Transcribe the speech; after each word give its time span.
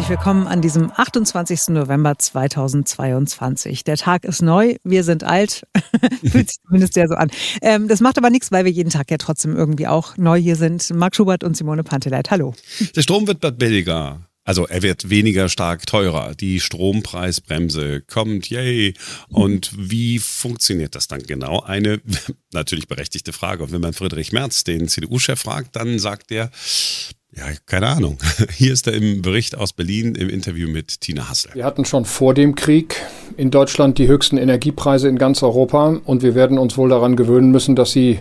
herzlich 0.00 0.16
willkommen 0.16 0.46
an 0.46 0.62
diesem 0.62 0.90
28. 0.96 1.68
November 1.68 2.16
2022. 2.16 3.84
Der 3.84 3.98
Tag 3.98 4.24
ist 4.24 4.40
neu, 4.40 4.76
wir 4.82 5.04
sind 5.04 5.24
alt, 5.24 5.66
fühlt 6.24 6.48
sich 6.48 6.58
zumindest 6.62 6.96
ja 6.96 7.06
so 7.06 7.16
an. 7.16 7.30
Ähm, 7.60 7.86
das 7.86 8.00
macht 8.00 8.16
aber 8.16 8.30
nichts, 8.30 8.50
weil 8.50 8.64
wir 8.64 8.72
jeden 8.72 8.88
Tag 8.88 9.10
ja 9.10 9.18
trotzdem 9.18 9.54
irgendwie 9.54 9.86
auch 9.86 10.16
neu 10.16 10.40
hier 10.40 10.56
sind. 10.56 10.88
Marc 10.94 11.14
Schubert 11.16 11.44
und 11.44 11.54
Simone 11.54 11.84
Panteleit, 11.84 12.30
hallo. 12.30 12.54
Der 12.96 13.02
Strom 13.02 13.26
wird 13.26 13.58
billiger. 13.58 14.20
Also 14.42 14.66
er 14.66 14.80
wird 14.80 15.10
weniger 15.10 15.50
stark 15.50 15.84
teurer. 15.86 16.34
Die 16.34 16.60
Strompreisbremse 16.60 18.00
kommt, 18.00 18.48
yay. 18.48 18.94
Und 19.28 19.70
wie 19.76 20.18
funktioniert 20.18 20.94
das 20.94 21.08
dann 21.08 21.22
genau? 21.24 21.60
Eine 21.60 22.00
natürlich 22.54 22.88
berechtigte 22.88 23.34
Frage. 23.34 23.64
Und 23.64 23.72
wenn 23.72 23.82
man 23.82 23.92
Friedrich 23.92 24.32
Merz, 24.32 24.64
den 24.64 24.88
CDU-Chef, 24.88 25.40
fragt, 25.40 25.76
dann 25.76 25.98
sagt 25.98 26.32
er, 26.32 26.50
ja, 27.36 27.44
keine 27.66 27.88
Ahnung. 27.88 28.18
Hier 28.52 28.72
ist 28.72 28.86
er 28.86 28.94
im 28.94 29.22
Bericht 29.22 29.56
aus 29.56 29.72
Berlin 29.72 30.14
im 30.14 30.28
Interview 30.28 30.68
mit 30.68 31.00
Tina 31.00 31.28
Hassel. 31.28 31.52
Wir 31.54 31.64
hatten 31.64 31.84
schon 31.84 32.04
vor 32.04 32.34
dem 32.34 32.54
Krieg 32.54 32.96
in 33.36 33.50
Deutschland 33.50 33.98
die 33.98 34.08
höchsten 34.08 34.36
Energiepreise 34.36 35.08
in 35.08 35.18
ganz 35.18 35.42
Europa 35.42 36.00
und 36.04 36.22
wir 36.22 36.34
werden 36.34 36.58
uns 36.58 36.76
wohl 36.76 36.88
daran 36.88 37.16
gewöhnen 37.16 37.50
müssen, 37.50 37.76
dass 37.76 37.92
sie 37.92 38.20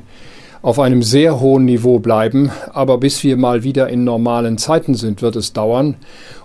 auf 0.62 0.80
einem 0.80 1.04
sehr 1.04 1.40
hohen 1.40 1.66
Niveau 1.66 2.00
bleiben. 2.00 2.52
Aber 2.72 2.98
bis 2.98 3.24
wir 3.24 3.38
mal 3.38 3.64
wieder 3.64 3.90
in 3.90 4.04
normalen 4.04 4.58
Zeiten 4.58 4.94
sind, 4.96 5.22
wird 5.22 5.36
es 5.36 5.54
dauern. 5.54 5.96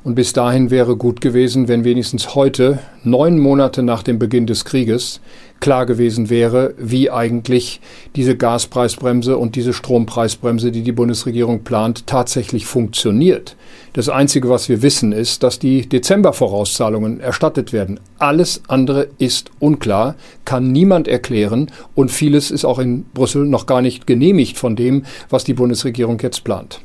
Und 0.02 0.14
bis 0.14 0.33
dahin 0.33 0.70
wäre 0.70 0.96
gut 0.96 1.20
gewesen, 1.20 1.69
wenn 1.69 1.84
wenigstens 1.84 2.34
heute, 2.34 2.78
neun 3.04 3.38
Monate 3.38 3.82
nach 3.82 4.02
dem 4.02 4.18
Beginn 4.18 4.46
des 4.46 4.64
Krieges, 4.64 5.20
klar 5.60 5.86
gewesen 5.86 6.28
wäre, 6.30 6.74
wie 6.78 7.10
eigentlich 7.10 7.80
diese 8.16 8.36
Gaspreisbremse 8.36 9.38
und 9.38 9.56
diese 9.56 9.72
Strompreisbremse, 9.72 10.70
die 10.70 10.82
die 10.82 10.92
Bundesregierung 10.92 11.64
plant, 11.64 12.06
tatsächlich 12.06 12.66
funktioniert. 12.66 13.56
Das 13.94 14.08
Einzige, 14.08 14.50
was 14.50 14.68
wir 14.68 14.82
wissen, 14.82 15.12
ist, 15.12 15.42
dass 15.42 15.58
die 15.58 15.88
Dezembervorauszahlungen 15.88 17.20
erstattet 17.20 17.72
werden. 17.72 18.00
Alles 18.19 18.62
andere 18.69 19.08
ist 19.18 19.50
unklar, 19.58 20.16
kann 20.44 20.72
niemand 20.72 21.08
erklären 21.08 21.70
und 21.94 22.11
vieles 22.11 22.50
ist 22.50 22.64
auch 22.64 22.78
in 22.78 23.05
Brüssel 23.14 23.46
noch 23.46 23.66
gar 23.66 23.83
nicht 23.83 24.06
genehmigt 24.06 24.58
von 24.58 24.77
dem, 24.77 25.05
was 25.30 25.44
die 25.44 25.55
Bundesregierung 25.55 26.18
jetzt 26.20 26.44
plant. 26.44 26.80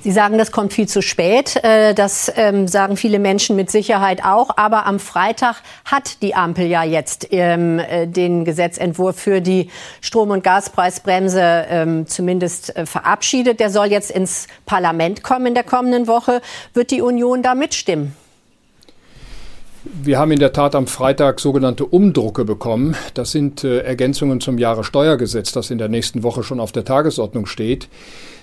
Sie 0.00 0.12
sagen, 0.12 0.38
das 0.38 0.52
kommt 0.52 0.72
viel 0.72 0.86
zu 0.86 1.02
spät. 1.02 1.56
Äh, 1.64 1.94
das 1.94 2.30
ähm, 2.36 2.68
sagen 2.68 2.96
viele 2.96 3.18
Menschen 3.18 3.56
mit 3.56 3.70
Sicherheit 3.70 4.24
auch. 4.24 4.50
Aber 4.56 4.86
am 4.86 5.00
Freitag 5.00 5.62
hat 5.84 6.22
die 6.22 6.34
Ampel 6.34 6.66
ja 6.66 6.84
jetzt 6.84 7.28
ähm, 7.32 7.78
äh, 7.78 8.06
den 8.06 8.44
Gesetzentwurf 8.44 9.16
für 9.18 9.40
die 9.40 9.68
Strom- 10.00 10.30
und 10.30 10.44
Gaspreisbremse 10.44 11.66
ähm, 11.68 12.06
zumindest 12.06 12.76
äh, 12.76 12.86
verabschiedet. 12.86 13.58
Der 13.58 13.70
soll 13.70 13.86
jetzt 13.86 14.10
ins 14.10 14.46
Parlament 14.64 15.22
kommen 15.22 15.46
in 15.46 15.54
der 15.54 15.64
kommenden 15.64 16.06
Woche. 16.06 16.40
Wird 16.72 16.90
die 16.90 17.02
Union 17.02 17.42
da 17.42 17.54
mitstimmen? 17.54 18.14
Wir 19.84 20.18
haben 20.18 20.32
in 20.32 20.40
der 20.40 20.52
Tat 20.52 20.74
am 20.74 20.88
Freitag 20.88 21.40
sogenannte 21.40 21.84
Umdrucke 21.84 22.44
bekommen. 22.44 22.96
Das 23.14 23.30
sind 23.30 23.62
Ergänzungen 23.62 24.40
zum 24.40 24.58
Jahressteuergesetz, 24.58 25.52
das 25.52 25.70
in 25.70 25.78
der 25.78 25.88
nächsten 25.88 26.24
Woche 26.24 26.42
schon 26.42 26.58
auf 26.58 26.72
der 26.72 26.84
Tagesordnung 26.84 27.46
steht. 27.46 27.88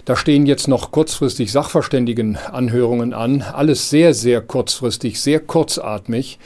Da 0.06 0.18
stehen 0.18 0.46
jetzt 0.46 0.68
noch 0.68 0.92
kurzfristig 0.92 1.54
Sachverständigenanhörungen 1.54 3.14
an. 3.14 3.42
Alles 3.42 3.90
sehr, 3.90 4.14
sehr 4.14 4.42
kurzfristig, 4.42 5.22
sehr 5.22 5.40
kurzatmig. 5.40 6.40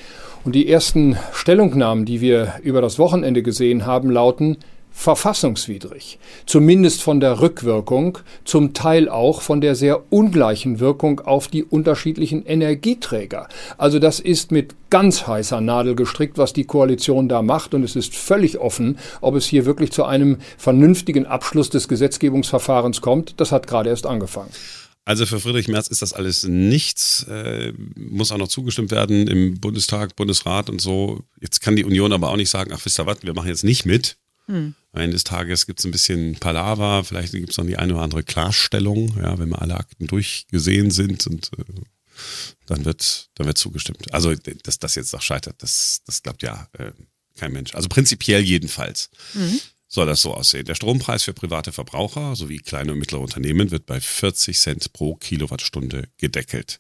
Und 0.46 0.54
die 0.54 0.70
ersten 0.70 1.18
Stellungnahmen, 1.34 2.06
die 2.06 2.22
wir 2.22 2.54
über 2.62 2.82
das 2.82 3.00
Wochenende 3.00 3.42
gesehen 3.42 3.88
haben, 3.88 4.12
lauten, 4.12 4.58
verfassungswidrig. 4.98 6.18
Zumindest 6.48 7.04
von 7.04 7.20
der 7.20 7.40
Rückwirkung, 7.40 8.18
zum 8.46 8.74
Teil 8.74 9.10
auch 9.10 9.44
von 9.44 9.62
der 9.62 9.76
sehr 9.76 10.12
ungleichen 10.12 10.80
Wirkung 10.80 11.20
auf 11.20 11.48
die 11.48 11.64
unterschiedlichen 11.64 12.44
Energieträger. 12.48 13.48
Also 13.78 14.00
das 14.00 14.20
ist 14.20 14.52
mit 14.52 14.74
ganz 14.90 15.28
heißer 15.28 15.62
Nadel 15.62 15.96
gestrickt, 15.96 16.40
was 16.40 16.52
die 16.52 16.64
Koalition 16.64 17.30
da 17.30 17.44
macht. 17.44 17.76
Und 17.76 17.84
es 17.84 17.96
ist 17.96 18.16
völlig 18.16 18.58
offen, 18.58 18.98
ob 19.22 19.36
es 19.36 19.46
hier 19.46 19.68
wirklich 19.68 19.92
zu 19.92 20.04
einem 20.04 20.38
vernünftigen 20.58 21.28
Abschluss 21.28 21.70
des 21.70 21.88
Gesetzgebungsverfahrens 21.88 23.00
kommt. 23.00 23.40
Das 23.40 23.52
hat 23.52 23.68
gerade 23.68 23.92
erst 23.92 24.08
angefangen. 24.08 24.50
Also 25.06 25.28
für 25.28 25.40
Friedrich 25.40 25.68
Merz 25.68 25.88
ist 25.88 26.02
das 26.02 26.12
alles 26.12 26.44
nichts, 26.44 27.24
äh, 27.30 27.72
muss 27.96 28.32
auch 28.32 28.38
noch 28.38 28.50
zugestimmt 28.50 28.90
werden 28.90 29.28
im 29.28 29.60
Bundestag, 29.60 30.16
Bundesrat 30.16 30.72
und 30.72 30.82
so. 30.82 31.22
Jetzt 31.40 31.62
kann 31.62 31.76
die 31.76 31.86
Union 31.86 32.12
aber 32.12 32.30
auch 32.30 32.36
nicht 32.36 32.50
sagen, 32.50 32.72
ach 32.74 32.84
wisst 32.84 33.00
ihr 33.00 33.06
was, 33.06 33.22
wir 33.22 33.34
machen 33.36 33.48
jetzt 33.48 33.64
nicht 33.64 33.86
mit. 33.86 34.18
Hm. 34.48 34.76
Am 34.94 35.02
Ende 35.02 35.14
des 35.14 35.24
Tages 35.24 35.66
gibt 35.66 35.80
es 35.80 35.86
ein 35.86 35.92
bisschen 35.92 36.36
Palaver, 36.40 37.04
vielleicht 37.04 37.34
gibt 37.34 37.52
es 37.52 37.58
noch 37.58 37.66
die 37.66 37.78
eine 37.78 37.94
oder 37.94 38.04
andere 38.04 38.24
Klarstellung, 38.24 39.18
ja, 39.18 39.38
wenn 39.38 39.50
mal 39.50 39.60
alle 39.60 39.76
Akten 39.76 40.08
durchgesehen 40.08 40.90
sind 40.90 41.28
und 41.28 41.52
äh, 41.58 41.64
dann 42.66 42.86
wird, 42.86 43.30
dann 43.36 43.46
wird 43.46 43.58
zugestimmt. 43.58 44.14
Also, 44.14 44.34
dass 44.64 44.80
das 44.80 44.96
jetzt 44.96 45.14
noch 45.14 45.22
scheitert, 45.22 45.62
das, 45.62 46.02
das 46.06 46.24
glaubt 46.24 46.42
ja 46.42 46.68
äh, 46.74 46.92
kein 47.36 47.54
Mensch. 47.54 47.76
Also 47.76 47.88
prinzipiell 47.90 48.42
jedenfalls. 48.42 49.10
Mhm. 49.34 49.60
Soll 49.88 50.06
das 50.06 50.22
so 50.22 50.34
aussehen? 50.34 50.66
Der 50.66 50.76
Strompreis 50.76 51.24
für 51.24 51.34
private 51.34 51.72
Verbraucher 51.72 52.36
sowie 52.36 52.58
kleine 52.58 52.92
und 52.92 53.00
mittlere 53.00 53.22
Unternehmen 53.22 53.72
wird 53.72 53.86
bei 53.86 54.02
40 54.02 54.58
Cent 54.58 54.94
pro 54.94 55.16
Kilowattstunde 55.16 56.10
gedeckelt 56.18 56.80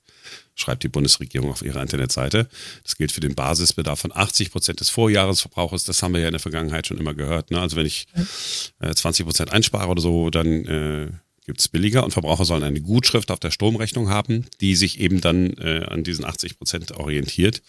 schreibt 0.56 0.84
die 0.84 0.90
Bundesregierung 0.90 1.52
auf 1.52 1.62
ihrer 1.62 1.82
Internetseite. 1.82 2.48
Das 2.84 2.98
gilt 2.98 3.12
für 3.12 3.22
den 3.22 3.36
Basisbedarf 3.36 4.00
von 4.00 4.12
80 4.14 4.52
Prozent 4.52 4.80
des 4.80 4.90
Vorjahresverbrauches. 4.90 5.84
Das 5.84 6.02
haben 6.02 6.14
wir 6.14 6.22
ja 6.22 6.28
in 6.28 6.34
der 6.34 6.40
Vergangenheit 6.40 6.88
schon 6.88 6.98
immer 6.98 7.14
gehört. 7.14 7.52
Ne? 7.52 7.60
Also 7.60 7.76
wenn 7.76 7.86
ich 7.86 8.08
äh, 8.80 8.94
20 8.94 9.26
Prozent 9.26 9.52
einspare 9.52 9.88
oder 9.88 10.02
so, 10.02 10.30
dann 10.30 10.66
äh, 10.66 11.12
gibt 11.46 11.60
es 11.60 11.68
billiger 11.68 12.04
und 12.04 12.12
Verbraucher 12.12 12.44
sollen 12.44 12.64
eine 12.64 12.82
Gutschrift 12.82 13.32
auf 13.32 13.40
der 13.40 13.52
Stromrechnung 13.52 14.10
haben, 14.10 14.46
die 14.60 14.76
sich 14.76 15.00
eben 15.00 15.22
dann 15.22 15.54
äh, 15.58 15.86
an 15.88 16.04
diesen 16.04 16.26
80 16.26 16.58
Prozent 16.58 16.92
orientiert. 16.92 17.62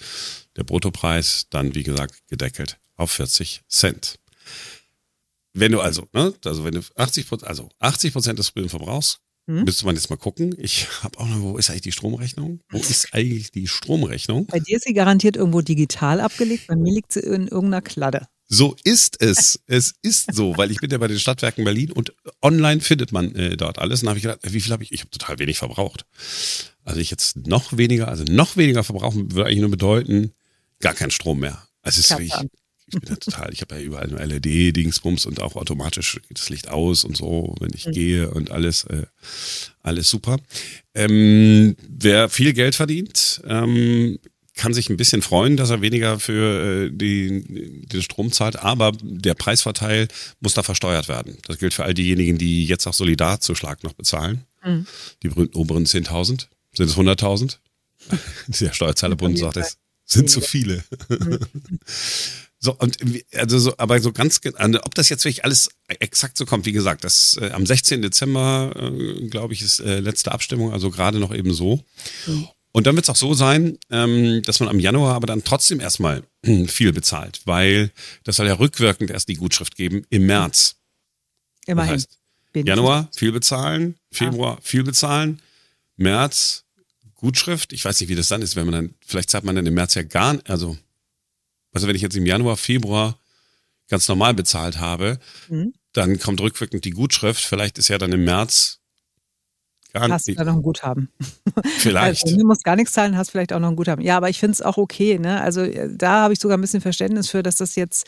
Der 0.56 0.64
Bruttopreis 0.64 1.46
dann, 1.50 1.74
wie 1.74 1.84
gesagt, 1.84 2.14
gedeckelt 2.28 2.78
auf 2.96 3.12
40 3.12 3.62
Cent. 3.68 4.18
Wenn 5.58 5.72
du 5.72 5.80
also, 5.80 6.06
ne, 6.12 6.32
also 6.44 6.64
wenn 6.64 6.74
du 6.74 6.80
80 6.96 7.28
Prozent, 7.28 7.48
also 7.48 7.68
80 7.78 8.12
Prozent 8.12 8.38
des 8.38 8.48
Verbrauchs 8.48 9.20
hm? 9.48 9.64
Müsste 9.64 9.86
man 9.86 9.94
jetzt 9.94 10.10
mal 10.10 10.16
gucken. 10.16 10.54
Ich 10.58 10.86
habe 11.02 11.18
auch 11.18 11.26
noch, 11.26 11.40
wo 11.40 11.56
ist 11.56 11.70
eigentlich 11.70 11.82
die 11.82 11.92
Stromrechnung? 11.92 12.60
Wo 12.70 12.78
ist 12.78 13.14
eigentlich 13.14 13.50
die 13.50 13.66
Stromrechnung? 13.66 14.46
Bei 14.46 14.60
dir 14.60 14.76
ist 14.76 14.84
sie 14.84 14.92
garantiert 14.92 15.36
irgendwo 15.36 15.62
digital 15.62 16.20
abgelegt, 16.20 16.66
bei 16.66 16.76
mir 16.76 16.92
liegt 16.92 17.12
sie 17.12 17.20
in 17.20 17.48
irgendeiner 17.48 17.80
Kladde. 17.80 18.26
So 18.46 18.76
ist 18.84 19.20
es. 19.22 19.58
Es 19.66 19.94
ist 20.02 20.34
so, 20.34 20.56
weil 20.56 20.70
ich 20.70 20.80
bin 20.80 20.90
ja 20.90 20.98
bei 20.98 21.08
den 21.08 21.18
Stadtwerken 21.18 21.64
Berlin 21.64 21.92
und 21.92 22.14
online 22.42 22.80
findet 22.82 23.10
man 23.10 23.34
äh, 23.34 23.56
dort 23.56 23.78
alles. 23.78 24.02
Und 24.02 24.06
da 24.06 24.10
habe 24.10 24.18
ich 24.18 24.24
gedacht, 24.24 24.40
wie 24.42 24.60
viel 24.60 24.72
habe 24.72 24.82
ich? 24.82 24.92
Ich 24.92 25.00
habe 25.00 25.10
total 25.10 25.38
wenig 25.38 25.58
verbraucht. 25.58 26.04
Also 26.84 27.00
ich 27.00 27.10
jetzt 27.10 27.46
noch 27.46 27.76
weniger, 27.76 28.08
also 28.08 28.24
noch 28.24 28.56
weniger 28.58 28.84
verbrauchen 28.84 29.32
würde 29.32 29.46
eigentlich 29.46 29.60
nur 29.60 29.70
bedeuten, 29.70 30.32
gar 30.80 30.94
kein 30.94 31.10
Strom 31.10 31.40
mehr. 31.40 31.66
Also 31.82 32.00
es 32.00 32.10
ist 32.10 32.10
wirklich, 32.10 32.34
ich 32.90 33.00
bin 33.00 33.08
da 33.08 33.16
total, 33.16 33.52
ich 33.52 33.60
habe 33.60 33.76
ja 33.76 33.82
überall 33.82 34.08
nur 34.08 34.24
LED-Dingsbums 34.24 35.26
und 35.26 35.40
auch 35.40 35.56
automatisch 35.56 36.20
geht 36.28 36.38
das 36.38 36.48
Licht 36.48 36.68
aus 36.68 37.04
und 37.04 37.16
so, 37.16 37.54
wenn 37.60 37.70
ich 37.74 37.86
mhm. 37.86 37.92
gehe 37.92 38.30
und 38.30 38.50
alles, 38.50 38.84
äh, 38.84 39.06
alles 39.82 40.08
super. 40.08 40.38
Ähm, 40.94 41.76
wer 41.86 42.28
viel 42.28 42.54
Geld 42.54 42.74
verdient, 42.74 43.42
ähm, 43.46 44.18
kann 44.54 44.74
sich 44.74 44.88
ein 44.90 44.96
bisschen 44.96 45.22
freuen, 45.22 45.56
dass 45.56 45.70
er 45.70 45.82
weniger 45.82 46.18
für 46.18 46.86
äh, 46.86 46.90
die, 46.90 47.86
den 47.86 48.02
Strom 48.02 48.32
zahlt, 48.32 48.56
aber 48.56 48.92
der 49.02 49.34
Preisverteil 49.34 50.08
muss 50.40 50.54
da 50.54 50.62
versteuert 50.62 51.08
werden. 51.08 51.38
Das 51.46 51.58
gilt 51.58 51.74
für 51.74 51.84
all 51.84 51.94
diejenigen, 51.94 52.38
die 52.38 52.64
jetzt 52.64 52.86
auch 52.86 52.94
Solidarzuschlag 52.94 53.84
noch 53.84 53.92
bezahlen. 53.92 54.44
Mhm. 54.64 54.86
Die 55.22 55.30
oberen 55.30 55.84
10.000. 55.84 56.46
Sind 56.72 56.90
es 56.90 56.96
100.000? 56.96 57.58
Der 58.60 58.72
Steuerzahlerbund 58.72 59.38
sagt, 59.38 59.58
es 59.58 59.78
sind 60.04 60.30
zu 60.30 60.40
viele. 60.40 60.82
So, 62.60 62.74
und 62.74 62.98
also 63.34 63.58
so, 63.58 63.74
aber 63.78 64.00
so 64.00 64.12
ganz, 64.12 64.40
ob 64.44 64.94
das 64.94 65.08
jetzt 65.08 65.24
wirklich 65.24 65.44
alles 65.44 65.68
exakt 65.86 66.36
so 66.36 66.44
kommt, 66.44 66.66
wie 66.66 66.72
gesagt, 66.72 67.04
das 67.04 67.38
äh, 67.40 67.50
am 67.50 67.64
16. 67.64 68.02
Dezember, 68.02 68.72
äh, 68.76 69.28
glaube 69.28 69.54
ich, 69.54 69.62
ist 69.62 69.78
äh, 69.78 70.00
letzte 70.00 70.32
Abstimmung, 70.32 70.72
also 70.72 70.90
gerade 70.90 71.20
noch 71.20 71.32
eben 71.32 71.54
so. 71.54 71.84
Mhm. 72.26 72.48
Und 72.72 72.86
dann 72.86 72.96
wird 72.96 73.04
es 73.04 73.10
auch 73.10 73.16
so 73.16 73.32
sein, 73.34 73.78
ähm, 73.90 74.42
dass 74.42 74.60
man 74.60 74.68
am 74.68 74.80
Januar 74.80 75.14
aber 75.14 75.26
dann 75.26 75.44
trotzdem 75.44 75.80
erstmal 75.80 76.24
viel 76.66 76.92
bezahlt, 76.92 77.42
weil 77.44 77.92
das 78.24 78.36
soll 78.36 78.46
ja 78.46 78.54
rückwirkend 78.54 79.10
erst 79.10 79.28
die 79.28 79.34
Gutschrift 79.34 79.76
geben 79.76 80.04
im 80.10 80.26
März. 80.26 80.76
Immerhin. 81.66 81.94
Das 81.94 82.02
heißt, 82.02 82.18
Januar 82.66 83.08
viel 83.14 83.30
bezahlen, 83.30 83.94
Februar 84.10 84.56
ah. 84.56 84.60
viel 84.62 84.82
bezahlen, 84.82 85.40
März 85.96 86.64
Gutschrift. 87.14 87.72
Ich 87.72 87.84
weiß 87.84 88.00
nicht, 88.00 88.08
wie 88.08 88.14
das 88.14 88.28
dann 88.28 88.42
ist, 88.42 88.56
wenn 88.56 88.66
man 88.66 88.72
dann, 88.72 88.94
vielleicht 89.04 89.30
zahlt 89.30 89.44
man 89.44 89.54
dann 89.54 89.66
im 89.66 89.74
März 89.74 89.94
ja 89.94 90.02
gar 90.02 90.34
nicht, 90.34 90.48
also 90.48 90.76
also 91.72 91.86
wenn 91.86 91.96
ich 91.96 92.02
jetzt 92.02 92.16
im 92.16 92.26
Januar, 92.26 92.56
Februar 92.56 93.18
ganz 93.88 94.08
normal 94.08 94.34
bezahlt 94.34 94.78
habe, 94.78 95.18
mhm. 95.48 95.72
dann 95.92 96.18
kommt 96.18 96.40
rückwirkend 96.40 96.84
die 96.84 96.90
Gutschrift. 96.90 97.42
Vielleicht 97.42 97.78
ist 97.78 97.88
ja 97.88 97.98
dann 97.98 98.12
im 98.12 98.24
März 98.24 98.78
gar 99.92 100.02
nicht. 100.02 100.14
Hast 100.14 100.28
du 100.28 100.34
da 100.34 100.44
noch 100.44 100.54
ein 100.54 100.62
Guthaben? 100.62 101.08
Vielleicht. 101.78 102.24
Also, 102.24 102.36
du 102.36 102.46
musst 102.46 102.64
gar 102.64 102.76
nichts 102.76 102.92
zahlen, 102.92 103.16
hast 103.16 103.30
vielleicht 103.30 103.52
auch 103.52 103.60
noch 103.60 103.68
ein 103.68 103.76
Guthaben. 103.76 104.04
Ja, 104.04 104.16
aber 104.16 104.28
ich 104.28 104.38
finde 104.38 104.52
es 104.52 104.62
auch 104.62 104.76
okay. 104.76 105.18
Ne? 105.18 105.40
Also 105.40 105.62
äh, 105.62 105.88
da 105.90 106.22
habe 106.22 106.32
ich 106.32 106.40
sogar 106.40 106.58
ein 106.58 106.60
bisschen 106.60 106.80
Verständnis 106.80 107.30
für, 107.30 107.42
dass 107.42 107.56
das 107.56 107.74
jetzt, 107.74 108.06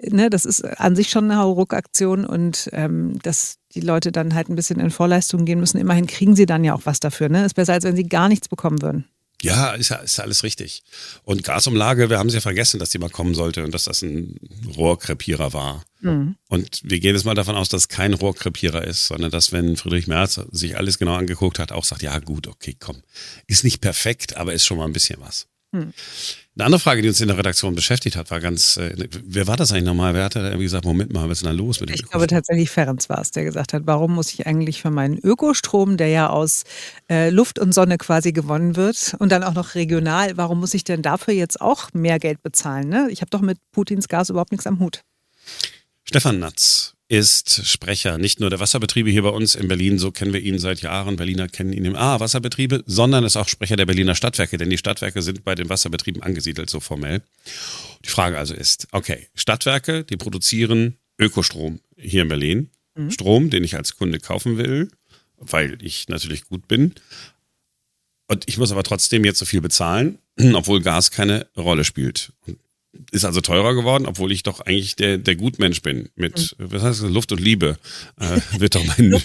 ne, 0.00 0.30
das 0.30 0.44
ist 0.44 0.64
an 0.64 0.96
sich 0.96 1.10
schon 1.10 1.24
eine 1.24 1.40
Hauruck-Aktion 1.40 2.24
und 2.24 2.68
ähm, 2.72 3.18
dass 3.22 3.56
die 3.74 3.80
Leute 3.80 4.12
dann 4.12 4.34
halt 4.34 4.48
ein 4.48 4.56
bisschen 4.56 4.80
in 4.80 4.90
Vorleistung 4.90 5.44
gehen 5.44 5.60
müssen. 5.60 5.78
Immerhin 5.78 6.06
kriegen 6.06 6.36
sie 6.36 6.46
dann 6.46 6.64
ja 6.64 6.74
auch 6.74 6.82
was 6.84 7.00
dafür. 7.00 7.28
Ne? 7.28 7.44
Ist 7.44 7.54
besser, 7.54 7.72
als 7.72 7.84
wenn 7.84 7.96
sie 7.96 8.08
gar 8.08 8.28
nichts 8.28 8.48
bekommen 8.48 8.82
würden. 8.82 9.06
Ja, 9.44 9.72
ist 9.72 9.90
ja, 9.90 9.96
ist 9.96 10.20
alles 10.20 10.42
richtig. 10.42 10.82
Und 11.22 11.44
Gasumlage, 11.44 12.10
wir 12.10 12.18
haben 12.18 12.28
es 12.28 12.34
ja 12.34 12.40
vergessen, 12.40 12.80
dass 12.80 12.90
die 12.90 12.98
mal 12.98 13.10
kommen 13.10 13.34
sollte 13.34 13.64
und 13.64 13.72
dass 13.72 13.84
das 13.84 14.02
ein 14.02 14.38
Rohrkrepierer 14.76 15.52
war. 15.52 15.84
Mhm. 16.00 16.36
Und 16.48 16.80
wir 16.84 17.00
gehen 17.00 17.14
jetzt 17.14 17.24
mal 17.24 17.34
davon 17.34 17.56
aus, 17.56 17.68
dass 17.68 17.82
es 17.82 17.88
kein 17.88 18.14
Rohrkrepierer 18.14 18.84
ist, 18.84 19.06
sondern 19.06 19.30
dass, 19.30 19.52
wenn 19.52 19.76
Friedrich 19.76 20.06
Merz 20.06 20.40
sich 20.50 20.76
alles 20.76 20.98
genau 20.98 21.14
angeguckt 21.14 21.58
hat, 21.58 21.72
auch 21.72 21.84
sagt, 21.84 22.02
ja 22.02 22.18
gut, 22.18 22.46
okay, 22.46 22.76
komm. 22.78 23.02
Ist 23.46 23.64
nicht 23.64 23.80
perfekt, 23.80 24.36
aber 24.36 24.52
ist 24.52 24.64
schon 24.64 24.78
mal 24.78 24.86
ein 24.86 24.92
bisschen 24.92 25.20
was. 25.20 25.46
Mhm. 25.72 25.92
Eine 26.56 26.66
andere 26.66 26.80
Frage, 26.80 27.02
die 27.02 27.08
uns 27.08 27.20
in 27.20 27.26
der 27.26 27.36
Redaktion 27.36 27.74
beschäftigt 27.74 28.14
hat, 28.14 28.30
war 28.30 28.38
ganz, 28.38 28.76
äh, 28.76 29.08
wer 29.24 29.48
war 29.48 29.56
das 29.56 29.72
eigentlich 29.72 29.84
nochmal? 29.84 30.14
Wer 30.14 30.24
hat 30.24 30.36
da 30.36 30.44
irgendwie 30.44 30.64
gesagt, 30.64 30.84
Moment 30.84 31.12
mal, 31.12 31.24
was 31.28 31.38
ist 31.38 31.44
denn 31.44 31.50
da 31.50 31.56
los 31.56 31.80
mit 31.80 31.88
dem 31.88 31.94
Ich 31.94 32.04
glaube 32.04 32.28
tatsächlich 32.28 32.70
Ferenc 32.70 33.08
war 33.08 33.20
es, 33.20 33.32
der 33.32 33.42
gesagt 33.42 33.72
hat, 33.72 33.82
warum 33.86 34.14
muss 34.14 34.32
ich 34.32 34.46
eigentlich 34.46 34.80
für 34.80 34.90
meinen 34.90 35.18
Ökostrom, 35.18 35.96
der 35.96 36.08
ja 36.08 36.30
aus 36.30 36.62
äh, 37.10 37.30
Luft 37.30 37.58
und 37.58 37.74
Sonne 37.74 37.98
quasi 37.98 38.30
gewonnen 38.30 38.76
wird 38.76 39.16
und 39.18 39.32
dann 39.32 39.42
auch 39.42 39.54
noch 39.54 39.74
regional, 39.74 40.36
warum 40.36 40.60
muss 40.60 40.74
ich 40.74 40.84
denn 40.84 41.02
dafür 41.02 41.34
jetzt 41.34 41.60
auch 41.60 41.92
mehr 41.92 42.20
Geld 42.20 42.40
bezahlen? 42.40 42.88
Ne? 42.88 43.08
Ich 43.10 43.20
habe 43.20 43.30
doch 43.30 43.40
mit 43.40 43.58
Putins 43.72 44.06
Gas 44.06 44.30
überhaupt 44.30 44.52
nichts 44.52 44.68
am 44.68 44.78
Hut. 44.78 45.02
Stefan 46.04 46.38
Natz 46.38 46.93
ist 47.08 47.66
Sprecher 47.66 48.16
nicht 48.18 48.40
nur 48.40 48.50
der 48.50 48.60
Wasserbetriebe 48.60 49.10
hier 49.10 49.22
bei 49.22 49.28
uns 49.28 49.54
in 49.54 49.68
Berlin, 49.68 49.98
so 49.98 50.10
kennen 50.10 50.32
wir 50.32 50.40
ihn 50.40 50.58
seit 50.58 50.80
Jahren, 50.80 51.16
Berliner 51.16 51.48
kennen 51.48 51.72
ihn 51.72 51.84
im 51.84 51.96
A, 51.96 52.18
Wasserbetriebe, 52.18 52.82
sondern 52.86 53.24
ist 53.24 53.36
auch 53.36 53.48
Sprecher 53.48 53.76
der 53.76 53.86
Berliner 53.86 54.14
Stadtwerke, 54.14 54.56
denn 54.56 54.70
die 54.70 54.78
Stadtwerke 54.78 55.20
sind 55.20 55.44
bei 55.44 55.54
den 55.54 55.68
Wasserbetrieben 55.68 56.22
angesiedelt, 56.22 56.70
so 56.70 56.80
formell. 56.80 57.20
Die 58.04 58.08
Frage 58.08 58.38
also 58.38 58.54
ist, 58.54 58.88
okay, 58.92 59.28
Stadtwerke, 59.34 60.04
die 60.04 60.16
produzieren 60.16 60.96
Ökostrom 61.18 61.80
hier 61.96 62.22
in 62.22 62.28
Berlin, 62.28 62.70
mhm. 62.94 63.10
Strom, 63.10 63.50
den 63.50 63.64
ich 63.64 63.76
als 63.76 63.96
Kunde 63.96 64.18
kaufen 64.18 64.56
will, 64.56 64.88
weil 65.36 65.78
ich 65.82 66.08
natürlich 66.08 66.44
gut 66.44 66.68
bin. 66.68 66.94
Und 68.28 68.48
ich 68.48 68.56
muss 68.56 68.72
aber 68.72 68.82
trotzdem 68.82 69.24
jetzt 69.24 69.38
so 69.38 69.44
viel 69.44 69.60
bezahlen, 69.60 70.18
obwohl 70.54 70.80
Gas 70.80 71.10
keine 71.10 71.46
Rolle 71.56 71.84
spielt. 71.84 72.32
Und 72.46 72.58
ist 73.12 73.24
also 73.24 73.40
teurer 73.40 73.74
geworden, 73.74 74.06
obwohl 74.06 74.32
ich 74.32 74.42
doch 74.42 74.60
eigentlich 74.60 74.96
der, 74.96 75.18
der 75.18 75.36
Gutmensch 75.36 75.82
bin. 75.82 76.08
Mit, 76.16 76.56
mhm. 76.58 76.72
was 76.72 76.82
heißt 76.82 77.02
das, 77.02 77.10
Luft 77.10 77.32
und 77.32 77.40
Liebe 77.40 77.76
äh, 78.20 78.40
wird 78.60 78.74
doch 78.74 78.84
mein 78.86 79.12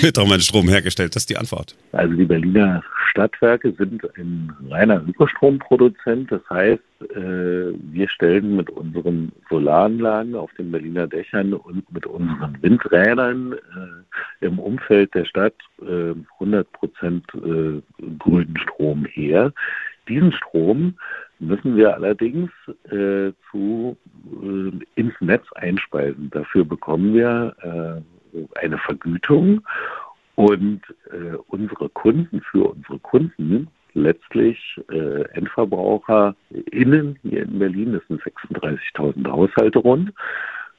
wird 0.00 0.16
doch 0.16 0.26
mein 0.26 0.40
Strom 0.40 0.68
hergestellt. 0.68 1.14
Das 1.16 1.22
ist 1.22 1.30
die 1.30 1.36
Antwort. 1.36 1.76
Also 1.92 2.14
die 2.14 2.24
Berliner 2.24 2.82
Stadtwerke 3.10 3.72
sind 3.78 4.02
ein 4.16 4.52
reiner 4.70 5.02
Ökostromproduzent. 5.06 6.32
Das 6.32 6.42
heißt, 6.50 6.82
äh, 7.10 7.72
wir 7.92 8.08
stellen 8.08 8.56
mit 8.56 8.70
unseren 8.70 9.32
Solaranlagen 9.48 10.34
auf 10.34 10.50
den 10.58 10.72
Berliner 10.72 11.06
Dächern 11.06 11.54
und 11.54 11.90
mit 11.92 12.06
unseren 12.06 12.56
Windrädern 12.60 13.52
äh, 13.52 14.46
im 14.46 14.58
Umfeld 14.58 15.14
der 15.14 15.24
Stadt 15.24 15.54
100 15.80 16.70
Prozent 16.72 17.24
grünen 18.18 18.56
Strom 18.58 19.04
her. 19.04 19.52
Diesen 20.08 20.32
Strom 20.32 20.94
müssen 21.38 21.76
wir 21.76 21.94
allerdings 21.94 22.50
äh, 22.90 23.32
zu, 23.50 23.96
äh, 24.42 25.00
ins 25.00 25.14
Netz 25.20 25.44
einspeisen. 25.54 26.30
Dafür 26.30 26.64
bekommen 26.64 27.14
wir 27.14 27.54
äh, 27.62 28.58
eine 28.58 28.78
Vergütung 28.78 29.62
und 30.36 30.80
äh, 31.10 31.36
unsere 31.48 31.88
Kunden, 31.90 32.40
für 32.40 32.70
unsere 32.70 32.98
Kunden, 32.98 33.68
letztlich 33.94 34.80
äh, 34.90 35.22
Endverbraucher 35.32 36.34
innen 36.50 37.18
hier 37.22 37.42
in 37.42 37.58
Berlin, 37.58 37.92
das 37.92 38.02
sind 38.08 38.22
36.000 38.22 39.30
Haushalte 39.30 39.78
rund, 39.78 40.12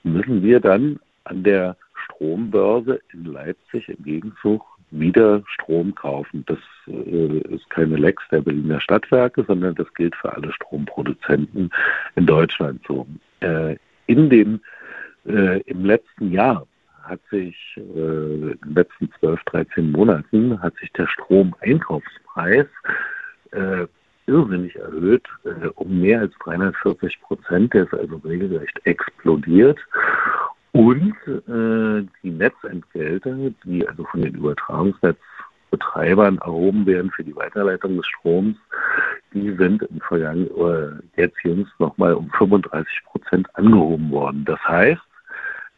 müssen 0.04 0.44
wir 0.44 0.60
dann 0.60 1.00
an 1.24 1.44
der 1.44 1.78
Strombörse 2.06 3.00
in 3.14 3.26
Leipzig 3.26 3.88
im 3.90 4.04
Gegenzug 4.04 4.64
wieder 4.92 5.44
Strom 5.48 5.94
kaufen. 5.96 6.44
Das 6.48 6.60
äh, 6.88 7.40
ist 7.54 7.70
keine 7.70 7.96
Lex 7.96 8.24
der 8.32 8.42
Berliner 8.42 8.80
Stadtwerke, 8.80 9.44
sondern 9.48 9.76
das 9.76 9.92
gilt 9.94 10.16
für 10.16 10.34
alle 10.34 10.52
Stromproduzenten 10.54 11.72
in 12.16 12.26
Deutschland 12.26 12.82
so. 12.88 13.08
Äh, 13.42 13.78
in 14.08 14.30
den, 14.30 14.62
äh, 15.26 15.62
Im 15.62 15.86
letzten 15.86 16.32
Jahr 16.32 16.68
hat 17.04 17.20
sich 17.30 17.56
äh, 17.78 17.82
in 17.82 18.60
den 18.64 18.74
letzten 18.74 19.12
12, 19.20 19.44
13 19.46 19.92
Monaten 19.92 20.62
hat 20.62 20.76
sich 20.78 20.92
der 20.94 21.08
Stromeinkaufspreis 21.08 22.68
äh, 23.52 23.88
irrsinnig 24.28 24.76
erhöht, 24.76 25.28
äh, 25.44 25.68
um 25.76 26.02
mehr 26.02 26.22
als 26.22 26.34
340 26.44 27.22
Prozent. 27.22 27.74
Der 27.74 27.84
ist 27.84 27.94
also 27.94 28.18
regelrecht 28.18 28.80
explodiert. 28.86 29.80
Und 30.76 31.16
äh, 31.26 32.06
die 32.22 32.32
Netzentgelte, 32.32 33.54
die 33.64 33.88
also 33.88 34.04
von 34.04 34.24
den 34.24 34.36
Übertragungsnetzbetreibern 34.36 36.38
erhoben 36.40 36.86
werden 36.86 37.12
für 37.12 37.24
die 37.24 37.34
Weiterleitung 37.34 37.96
des 37.96 38.06
Stroms, 38.08 38.58
die 39.34 39.56
sind 39.56 39.84
im 39.84 40.02
vergangenen 40.02 40.50
oder 40.50 41.00
jetzt 41.16 41.42
jüngst 41.46 41.72
nochmal 41.80 42.16
um 42.16 42.30
35 42.32 43.06
Prozent 43.06 43.48
angehoben 43.56 44.12
worden. 44.12 44.44
Das 44.44 44.60
heißt, 44.68 45.02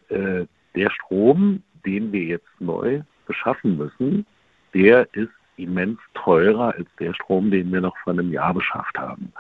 äh, 0.10 0.48
der 0.74 0.90
Strom, 0.90 1.62
den 1.86 2.12
wir 2.12 2.24
jetzt 2.24 2.60
neu 2.60 3.04
beschaffen 3.28 3.78
müssen, 3.78 4.26
der 4.74 5.08
ist 5.14 5.30
immens 5.58 6.00
teurer 6.16 6.74
als 6.74 6.88
der 7.00 7.14
Strom, 7.14 7.52
den 7.52 7.72
wir 7.72 7.82
noch 7.82 7.98
vor 7.98 8.14
einem 8.14 8.32
Jahr 8.32 8.56
beschafft 8.56 8.98
haben. 8.98 9.32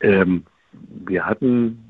Ähm, 0.00 0.46
wir 0.72 1.26
hatten 1.26 1.87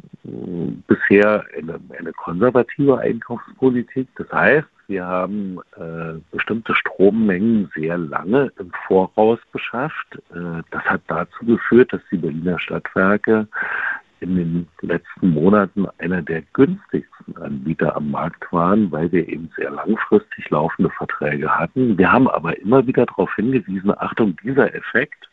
bisher 0.87 1.45
eine, 1.57 1.81
eine 1.99 2.13
konservative 2.13 2.99
Einkaufspolitik. 2.99 4.09
Das 4.17 4.31
heißt, 4.33 4.69
wir 4.89 5.05
haben 5.05 5.59
äh, 5.77 6.19
bestimmte 6.31 6.75
Strommengen 6.75 7.71
sehr 7.75 7.99
lange 7.99 8.51
im 8.59 8.73
Voraus 8.87 9.39
beschafft. 9.53 10.17
Äh, 10.31 10.63
das 10.71 10.83
hat 10.85 11.03
dazu 11.09 11.45
geführt, 11.45 11.93
dass 11.93 12.01
die 12.11 12.17
Berliner 12.17 12.59
Stadtwerke 12.59 13.47
in 14.21 14.37
den 14.37 14.69
letzten 14.81 15.31
Monaten 15.31 15.87
einer 15.99 16.23
der 16.23 16.43
günstigsten 16.53 17.37
Anbieter 17.37 17.97
am 17.97 18.11
Markt 18.11 18.53
waren, 18.53 18.91
weil 18.91 19.11
wir 19.13 19.29
eben 19.29 19.51
sehr 19.57 19.71
langfristig 19.71 20.51
laufende 20.51 20.91
Verträge 20.91 21.51
hatten. 21.51 21.99
Wir 21.99 22.13
haben 22.13 22.29
aber 22.29 22.59
immer 22.59 22.87
wieder 22.87 23.07
darauf 23.07 23.35
hingewiesen, 23.35 23.93
Achtung, 23.99 24.37
dieser 24.43 24.75
Effekt 24.75 25.29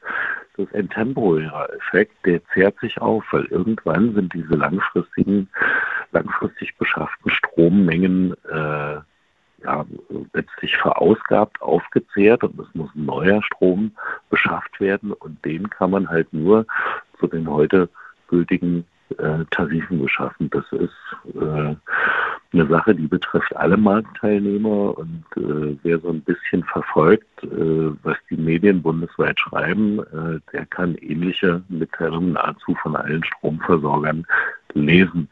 das 0.58 0.68
ist 0.68 0.76
ein 0.76 0.90
temporärer 0.90 1.74
Effekt, 1.74 2.14
der 2.26 2.42
zehrt 2.54 2.80
sich 2.80 3.02
auf, 3.02 3.26
weil 3.32 3.46
irgendwann 3.46 4.14
sind 4.14 4.34
diese 4.34 4.56
langfristigen, 4.56 5.50
langfristig 6.12 6.78
beschafften 6.78 7.30
Strommengen 7.30 8.34
äh, 8.50 9.00
ja, 9.64 9.86
letztlich 10.34 10.78
verausgabt, 10.78 11.62
aufgezehrt 11.62 12.44
und 12.44 12.60
es 12.60 12.74
muss 12.74 12.90
neuer 12.94 13.42
Strom 13.44 13.92
beschafft 14.30 14.80
werden 14.80 15.12
und 15.12 15.44
den 15.44 15.70
kann 15.70 15.92
man 15.92 16.08
halt 16.08 16.32
nur 16.32 16.66
zu 17.20 17.28
den 17.28 17.50
heute 17.50 17.90
gültigen 18.28 18.86
äh, 19.18 19.46
Tarifen 19.52 20.02
beschaffen. 20.02 20.50
Das 20.50 20.66
ist 20.72 21.36
äh, 21.36 21.76
eine 22.54 22.68
Sache, 22.68 22.96
die 22.96 23.08
betrifft 23.08 23.56
alle 23.56 23.78
Marktteilnehmer 23.78 24.98
und 24.98 25.24
äh, 25.38 25.78
wer 25.84 26.00
so 26.00 26.10
ein 26.10 26.22
bisschen 26.22 26.64
verfolgt, 26.64 27.44
äh, 27.44 27.92
was 28.04 28.18
die 28.30 28.38
Medien 28.38 28.82
bundesweit 28.82 29.40
schreiben, 29.40 30.00
äh, 30.00 30.40
der 30.54 30.66
kann 30.68 30.96
ähnliche 30.96 31.62
Mitteilungen 31.70 32.34
nahezu 32.34 32.76
von 32.82 32.96
allen 32.96 33.24
Stromversorgern 33.24 34.26
lesen. 34.74 35.30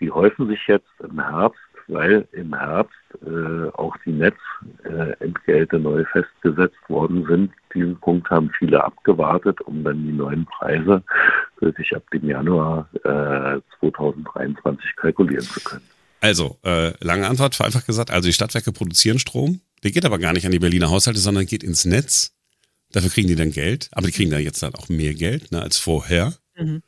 Sie 0.00 0.10
häufen 0.10 0.48
sich 0.48 0.66
jetzt 0.66 0.90
im 1.00 1.20
Herbst, 1.20 1.60
weil 1.88 2.26
im 2.32 2.54
Herbst 2.54 2.96
äh, 3.24 3.68
auch 3.74 3.96
die 4.04 4.12
Netzentgelte 4.12 5.78
neu 5.78 6.04
festgesetzt 6.06 6.88
worden 6.88 7.26
sind. 7.26 7.52
Diesen 7.74 7.96
Punkt 8.00 8.30
haben 8.30 8.50
viele 8.58 8.82
abgewartet, 8.82 9.60
um 9.62 9.84
dann 9.84 10.02
die 10.04 10.12
neuen 10.12 10.46
Preise 10.46 11.02
gültig 11.62 11.94
ab 11.94 12.02
dem 12.12 12.28
Januar 12.28 12.88
2023 13.80 14.96
kalkulieren 14.96 15.44
zu 15.44 15.60
können. 15.60 15.82
Also, 16.20 16.58
äh, 16.64 16.92
lange 17.04 17.28
Antwort, 17.28 17.54
vereinfacht 17.54 17.86
gesagt, 17.86 18.10
also 18.10 18.28
die 18.28 18.32
Stadtwerke 18.32 18.72
produzieren 18.72 19.18
Strom, 19.18 19.60
der 19.82 19.90
geht 19.90 20.04
aber 20.04 20.18
gar 20.18 20.32
nicht 20.32 20.46
an 20.46 20.52
die 20.52 20.60
Berliner 20.60 20.90
Haushalte, 20.90 21.18
sondern 21.18 21.46
geht 21.46 21.64
ins 21.64 21.84
Netz. 21.84 22.32
Dafür 22.92 23.10
kriegen 23.10 23.28
die 23.28 23.34
dann 23.34 23.50
Geld, 23.50 23.88
aber 23.92 24.06
die 24.06 24.12
kriegen 24.12 24.30
da 24.30 24.38
jetzt 24.38 24.62
dann 24.62 24.74
auch 24.74 24.88
mehr 24.88 25.14
Geld 25.14 25.50
ne, 25.50 25.62
als 25.62 25.78
vorher. 25.78 26.34
Mhm. 26.56 26.82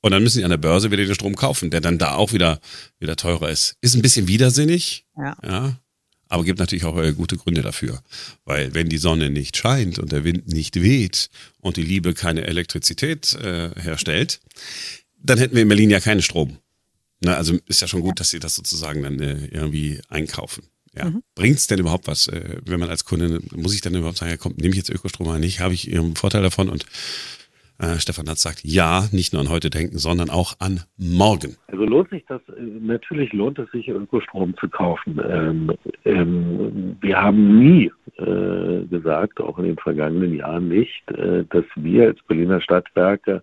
Und 0.00 0.10
dann 0.10 0.22
müssen 0.22 0.38
die 0.38 0.44
an 0.44 0.50
der 0.50 0.58
Börse 0.58 0.90
wieder 0.90 1.04
den 1.04 1.14
Strom 1.14 1.34
kaufen, 1.34 1.70
der 1.70 1.80
dann 1.80 1.98
da 1.98 2.14
auch 2.14 2.32
wieder, 2.32 2.60
wieder 2.98 3.16
teurer 3.16 3.50
ist. 3.50 3.76
Ist 3.80 3.94
ein 3.94 4.02
bisschen 4.02 4.28
widersinnig, 4.28 5.06
ja. 5.16 5.36
ja 5.42 5.76
aber 6.32 6.44
gibt 6.44 6.60
natürlich 6.60 6.84
auch 6.84 6.96
äh, 6.96 7.12
gute 7.12 7.36
Gründe 7.36 7.60
dafür. 7.60 8.02
Weil 8.46 8.74
wenn 8.74 8.88
die 8.88 8.96
Sonne 8.96 9.28
nicht 9.28 9.54
scheint 9.54 9.98
und 9.98 10.12
der 10.12 10.24
Wind 10.24 10.48
nicht 10.48 10.80
weht 10.80 11.28
und 11.60 11.76
die 11.76 11.82
Liebe 11.82 12.14
keine 12.14 12.46
Elektrizität 12.46 13.34
äh, 13.34 13.70
herstellt, 13.78 14.40
dann 15.22 15.36
hätten 15.36 15.54
wir 15.54 15.60
in 15.60 15.68
Berlin 15.68 15.90
ja 15.90 16.00
keinen 16.00 16.22
Strom. 16.22 16.56
Na, 17.20 17.36
also 17.36 17.58
ist 17.66 17.82
ja 17.82 17.86
schon 17.86 18.00
gut, 18.00 18.18
dass 18.18 18.30
sie 18.30 18.38
das 18.38 18.54
sozusagen 18.54 19.02
dann 19.02 19.20
äh, 19.20 19.44
irgendwie 19.50 20.00
einkaufen. 20.08 20.64
Ja. 20.96 21.10
Mhm. 21.10 21.22
Bringt 21.34 21.58
es 21.58 21.66
denn 21.66 21.78
überhaupt 21.78 22.06
was, 22.06 22.28
äh, 22.28 22.56
wenn 22.64 22.80
man 22.80 22.88
als 22.88 23.04
Kunde, 23.04 23.40
muss 23.54 23.74
ich 23.74 23.82
dann 23.82 23.94
überhaupt 23.94 24.16
sagen, 24.16 24.30
ja, 24.30 24.38
komm, 24.38 24.54
nehme 24.56 24.70
ich 24.70 24.78
jetzt 24.78 24.88
Ökostrom 24.88 25.26
oder 25.26 25.38
nicht, 25.38 25.60
habe 25.60 25.74
ich 25.74 25.90
ihren 25.90 26.16
Vorteil 26.16 26.42
davon 26.42 26.70
und 26.70 26.86
äh, 27.82 27.98
Stefan 27.98 28.28
Hatz 28.28 28.42
sagt, 28.42 28.60
ja, 28.64 29.08
nicht 29.12 29.32
nur 29.32 29.42
an 29.42 29.50
heute 29.50 29.68
denken, 29.68 29.98
sondern 29.98 30.30
auch 30.30 30.54
an 30.60 30.80
morgen. 30.96 31.56
Also 31.66 31.84
lohnt 31.84 32.10
sich 32.10 32.24
das, 32.28 32.40
äh, 32.48 32.62
natürlich 32.80 33.32
lohnt 33.32 33.58
es 33.58 33.70
sich, 33.72 33.88
Ökostrom 33.88 34.56
zu 34.56 34.68
kaufen. 34.68 35.20
Ähm, 35.28 35.72
ähm, 36.04 36.96
wir 37.00 37.20
haben 37.20 37.58
nie 37.58 37.90
äh, 38.18 38.86
gesagt, 38.86 39.40
auch 39.40 39.58
in 39.58 39.64
den 39.64 39.76
vergangenen 39.76 40.34
Jahren 40.36 40.68
nicht, 40.68 41.10
äh, 41.10 41.44
dass 41.50 41.64
wir 41.74 42.08
als 42.08 42.22
Berliner 42.28 42.60
Stadtwerke 42.60 43.42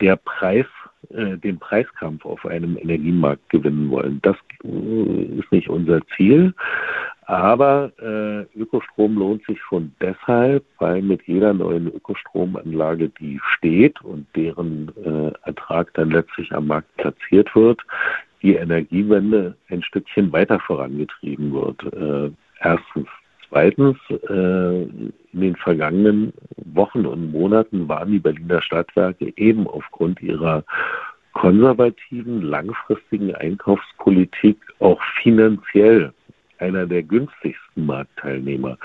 der 0.00 0.16
Preis 0.16 0.66
äh, 1.10 1.36
den 1.38 1.58
Preiskampf 1.58 2.24
auf 2.24 2.44
einem 2.44 2.76
Energiemarkt 2.76 3.48
gewinnen 3.50 3.90
wollen. 3.90 4.18
Das 4.22 4.36
ist 4.62 5.52
nicht 5.52 5.68
unser 5.68 6.00
Ziel. 6.16 6.52
Aber 7.28 7.92
äh, 8.00 8.58
Ökostrom 8.58 9.18
lohnt 9.18 9.44
sich 9.44 9.60
schon 9.60 9.92
deshalb, 10.00 10.64
weil 10.78 11.02
mit 11.02 11.22
jeder 11.24 11.52
neuen 11.52 11.88
Ökostromanlage, 11.88 13.10
die 13.20 13.38
steht 13.54 14.00
und 14.00 14.26
deren 14.34 14.90
äh, 15.04 15.32
Ertrag 15.46 15.92
dann 15.92 16.10
letztlich 16.10 16.50
am 16.52 16.68
Markt 16.68 16.88
platziert 16.96 17.54
wird, 17.54 17.82
die 18.40 18.54
Energiewende 18.54 19.54
ein 19.68 19.82
Stückchen 19.82 20.32
weiter 20.32 20.58
vorangetrieben 20.58 21.52
wird. 21.52 21.82
Äh, 21.92 22.30
erstens. 22.60 23.08
Zweitens, 23.50 23.98
äh, 24.10 24.82
in 24.84 25.12
den 25.32 25.56
vergangenen 25.56 26.32
Wochen 26.56 27.04
und 27.04 27.30
Monaten 27.30 27.88
waren 27.88 28.10
die 28.10 28.20
Berliner 28.20 28.62
Stadtwerke 28.62 29.34
eben 29.36 29.66
aufgrund 29.66 30.22
ihrer 30.22 30.64
konservativen, 31.34 32.40
langfristigen 32.40 33.34
Einkaufspolitik 33.34 34.56
auch 34.80 35.00
finanziell 35.22 36.12
einer 36.58 36.86
der 36.86 37.02
günstigsten 37.02 37.86
Marktteilnehmer. 37.86 38.78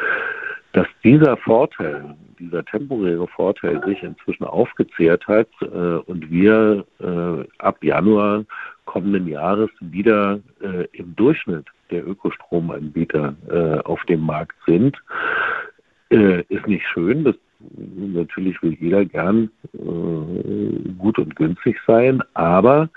Dass 0.73 0.87
dieser 1.03 1.37
Vorteil, 1.37 2.15
dieser 2.39 2.65
temporäre 2.65 3.27
Vorteil 3.27 3.83
sich 3.85 4.01
inzwischen 4.01 4.43
aufgezehrt 4.43 5.27
hat 5.27 5.47
äh, 5.61 5.65
und 5.65 6.31
wir 6.31 6.83
äh, 6.99 7.47
ab 7.59 7.83
Januar 7.83 8.43
kommenden 8.85 9.27
Jahres 9.27 9.69
wieder 9.79 10.39
äh, 10.61 10.85
im 10.93 11.15
Durchschnitt 11.15 11.67
der 11.91 12.07
Ökostromanbieter 12.07 13.35
äh, 13.49 13.79
auf 13.81 14.03
dem 14.05 14.21
Markt 14.21 14.55
sind, 14.65 14.97
äh, 16.09 16.41
ist 16.49 16.67
nicht 16.67 16.85
schön. 16.87 17.23
Das, 17.23 17.35
natürlich 17.77 18.61
will 18.61 18.75
jeder 18.79 19.05
gern 19.05 19.49
äh, 19.73 20.89
gut 20.97 21.17
und 21.17 21.35
günstig 21.35 21.77
sein, 21.87 22.21
aber 22.33 22.89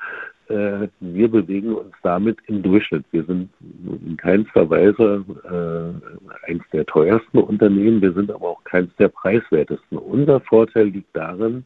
äh, 0.49 0.89
wir 1.01 1.29
bewegen 1.29 1.75
uns 1.75 1.95
damit 2.03 2.39
im 2.47 2.63
Durchschnitt. 2.63 3.05
Wir 3.11 3.25
sind 3.25 3.51
in 3.61 4.17
keinster 4.17 4.69
Weise 4.71 5.25
äh, 5.45 6.51
eins 6.51 6.63
der 6.73 6.87
teuersten 6.87 7.39
Unternehmen, 7.39 8.01
wir 8.01 8.13
sind 8.13 8.31
aber 8.31 8.49
auch 8.49 8.65
keins 8.65 8.95
der 8.97 9.09
preiswertesten. 9.09 9.99
Unser 9.99 10.41
Vorteil 10.41 10.87
liegt 10.87 11.15
darin, 11.17 11.65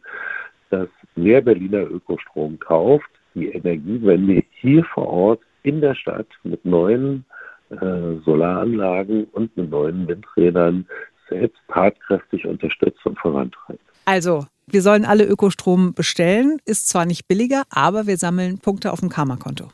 dass 0.70 0.88
wer 1.16 1.40
Berliner 1.40 1.82
Ökostrom 1.90 2.58
kauft, 2.58 3.10
die 3.34 3.48
Energiewende 3.48 4.42
hier 4.50 4.84
vor 4.84 5.08
Ort 5.08 5.40
in 5.62 5.80
der 5.80 5.94
Stadt 5.94 6.28
mit 6.42 6.64
neuen 6.64 7.24
äh, 7.70 8.16
Solaranlagen 8.24 9.24
und 9.32 9.56
mit 9.56 9.70
neuen 9.70 10.08
Windrädern 10.08 10.86
selbst 11.28 11.60
tatkräftig 11.68 12.46
unterstützt 12.46 13.04
und 13.06 13.18
vorantreibt. 13.18 13.80
Also, 14.04 14.46
wir 14.66 14.82
sollen 14.82 15.04
alle 15.04 15.24
Ökostrom 15.24 15.94
bestellen. 15.94 16.58
Ist 16.64 16.88
zwar 16.88 17.06
nicht 17.06 17.26
billiger, 17.26 17.64
aber 17.70 18.06
wir 18.06 18.16
sammeln 18.16 18.58
Punkte 18.58 18.92
auf 18.92 19.00
dem 19.00 19.08
Karma-Konto. 19.08 19.70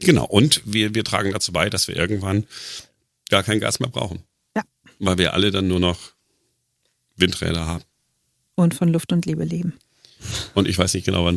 Genau, 0.00 0.24
und 0.24 0.62
wir, 0.64 0.94
wir 0.94 1.04
tragen 1.04 1.32
dazu 1.32 1.52
bei, 1.52 1.68
dass 1.68 1.88
wir 1.88 1.96
irgendwann 1.96 2.46
gar 3.28 3.42
kein 3.42 3.60
Gas 3.60 3.80
mehr 3.80 3.90
brauchen. 3.90 4.22
Ja. 4.56 4.62
Weil 4.98 5.18
wir 5.18 5.34
alle 5.34 5.50
dann 5.50 5.68
nur 5.68 5.80
noch 5.80 5.98
Windräder 7.16 7.66
haben. 7.66 7.84
Und 8.54 8.74
von 8.74 8.88
Luft 8.88 9.12
und 9.12 9.26
Liebe 9.26 9.44
leben. 9.44 9.74
Und 10.54 10.68
ich 10.68 10.76
weiß 10.76 10.94
nicht 10.94 11.04
genau, 11.04 11.24
wann 11.24 11.36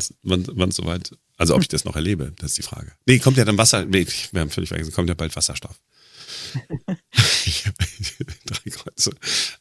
es 0.69 0.75
soweit, 0.75 1.15
also 1.37 1.55
ob 1.55 1.61
ich 1.61 1.69
das 1.69 1.85
noch 1.85 1.95
erlebe, 1.95 2.33
das 2.37 2.51
ist 2.51 2.57
die 2.57 2.63
Frage. 2.63 2.91
Nee, 3.05 3.19
kommt 3.19 3.37
ja 3.37 3.45
dann 3.45 3.57
Wasser, 3.57 3.85
nee, 3.85 4.05
wir 4.31 4.41
haben 4.41 4.49
völlig 4.49 4.67
vergessen, 4.69 4.91
kommt 4.91 5.07
ja 5.07 5.15
bald 5.15 5.35
Wasserstoff. 5.35 5.79
Kreuze. 8.83 9.11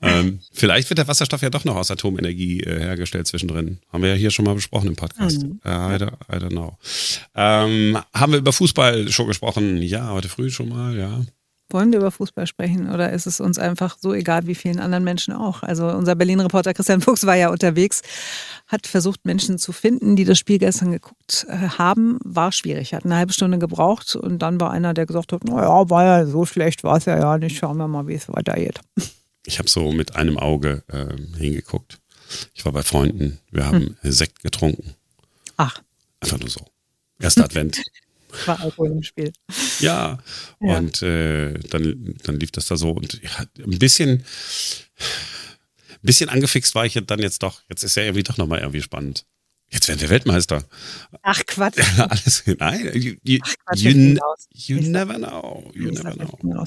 Ähm, 0.00 0.40
vielleicht 0.52 0.90
wird 0.90 0.98
der 0.98 1.08
Wasserstoff 1.08 1.42
ja 1.42 1.50
doch 1.50 1.64
noch 1.64 1.76
aus 1.76 1.90
Atomenergie 1.90 2.60
äh, 2.60 2.80
hergestellt 2.80 3.26
zwischendrin. 3.26 3.78
Haben 3.92 4.02
wir 4.02 4.10
ja 4.10 4.16
hier 4.16 4.30
schon 4.30 4.44
mal 4.44 4.54
besprochen 4.54 4.88
im 4.88 4.96
Podcast. 4.96 5.42
Mhm. 5.42 5.60
Uh, 5.64 5.68
I, 5.68 5.96
don't, 5.96 6.12
I, 6.28 6.36
don't, 6.36 6.48
know. 6.48 6.76
Ähm, 7.34 7.98
haben 8.12 8.32
wir 8.32 8.38
über 8.38 8.52
Fußball 8.52 9.10
schon 9.10 9.26
gesprochen? 9.26 9.80
Ja, 9.82 10.10
heute 10.10 10.28
früh 10.28 10.50
schon 10.50 10.68
mal, 10.68 10.96
ja. 10.96 11.22
Wollen 11.72 11.92
wir 11.92 11.98
über 11.98 12.10
Fußball 12.10 12.46
sprechen 12.46 12.90
oder 12.90 13.12
ist 13.12 13.26
es 13.26 13.40
uns 13.40 13.58
einfach 13.58 13.96
so 14.00 14.12
egal 14.12 14.46
wie 14.46 14.54
vielen 14.54 14.78
anderen 14.78 15.04
Menschen 15.04 15.32
auch? 15.32 15.62
Also 15.62 15.88
unser 15.88 16.14
Berlin-Reporter 16.14 16.74
Christian 16.74 17.00
Fuchs 17.00 17.26
war 17.26 17.36
ja 17.36 17.50
unterwegs, 17.50 18.02
hat 18.66 18.86
versucht, 18.86 19.24
Menschen 19.24 19.58
zu 19.58 19.72
finden, 19.72 20.16
die 20.16 20.24
das 20.24 20.38
Spiel 20.38 20.58
gestern 20.58 20.92
geguckt 20.92 21.46
äh, 21.48 21.56
haben. 21.78 22.18
War 22.24 22.52
schwierig, 22.52 22.94
hat 22.94 23.04
eine 23.04 23.16
halbe 23.16 23.32
Stunde 23.32 23.58
gebraucht 23.58 24.16
und 24.16 24.40
dann 24.40 24.60
war 24.60 24.70
einer, 24.70 24.94
der 24.94 25.06
gesagt 25.06 25.32
hat, 25.32 25.44
naja, 25.44 25.88
war 25.88 26.04
ja 26.04 26.26
so 26.26 26.44
schlecht, 26.44 26.84
war 26.84 26.96
es 26.96 27.06
ja 27.06 27.18
ja 27.18 27.38
nicht, 27.38 27.56
schauen 27.56 27.76
wir 27.76 27.88
mal, 27.88 28.06
wie 28.06 28.14
es 28.14 28.28
weitergeht. 28.28 28.80
Ich 29.44 29.58
habe 29.58 29.68
so 29.68 29.90
mit 29.90 30.14
einem 30.14 30.38
Auge 30.38 30.84
äh, 30.86 31.16
hingeguckt. 31.36 31.98
Ich 32.54 32.64
war 32.64 32.70
bei 32.70 32.84
Freunden, 32.84 33.40
wir 33.50 33.66
haben 33.66 33.96
hm. 34.00 34.12
Sekt 34.12 34.40
getrunken. 34.44 34.94
Ach. 35.56 35.82
Einfach 36.20 36.38
nur 36.38 36.48
so. 36.48 36.60
Erster 37.18 37.44
Advent. 37.46 37.82
war 38.46 38.60
Alkohol 38.60 38.92
im 38.92 39.02
Spiel. 39.02 39.32
Ja, 39.80 40.18
ja. 40.60 40.78
und 40.78 41.02
äh, 41.02 41.54
dann, 41.70 42.14
dann 42.22 42.38
lief 42.38 42.50
das 42.52 42.66
da 42.66 42.76
so 42.76 42.90
und 42.90 43.20
ja, 43.22 43.44
ein 43.64 43.78
bisschen, 43.78 44.24
ein 45.90 46.00
bisschen 46.02 46.28
angefixt 46.28 46.74
war 46.74 46.86
ich 46.86 47.00
dann 47.06 47.20
jetzt 47.20 47.42
doch. 47.42 47.62
Jetzt 47.68 47.82
ist 47.82 47.96
ja 47.96 48.02
irgendwie 48.02 48.22
doch 48.22 48.36
nochmal 48.36 48.60
irgendwie 48.60 48.82
spannend. 48.82 49.26
Jetzt 49.70 49.88
werden 49.88 50.00
wir 50.00 50.10
Weltmeister. 50.10 50.64
Ach 51.22 51.40
Quatsch. 51.46 51.78
Alles, 51.98 52.44
nein, 52.58 52.90
you, 52.94 53.14
you, 53.22 53.38
Ach, 53.42 53.54
Quatsch, 53.64 53.80
you, 53.80 54.18
you 54.52 54.80
never 54.82 55.14
know. 55.14 55.70
You 55.74 55.90
never 55.90 56.12
know. 56.12 56.64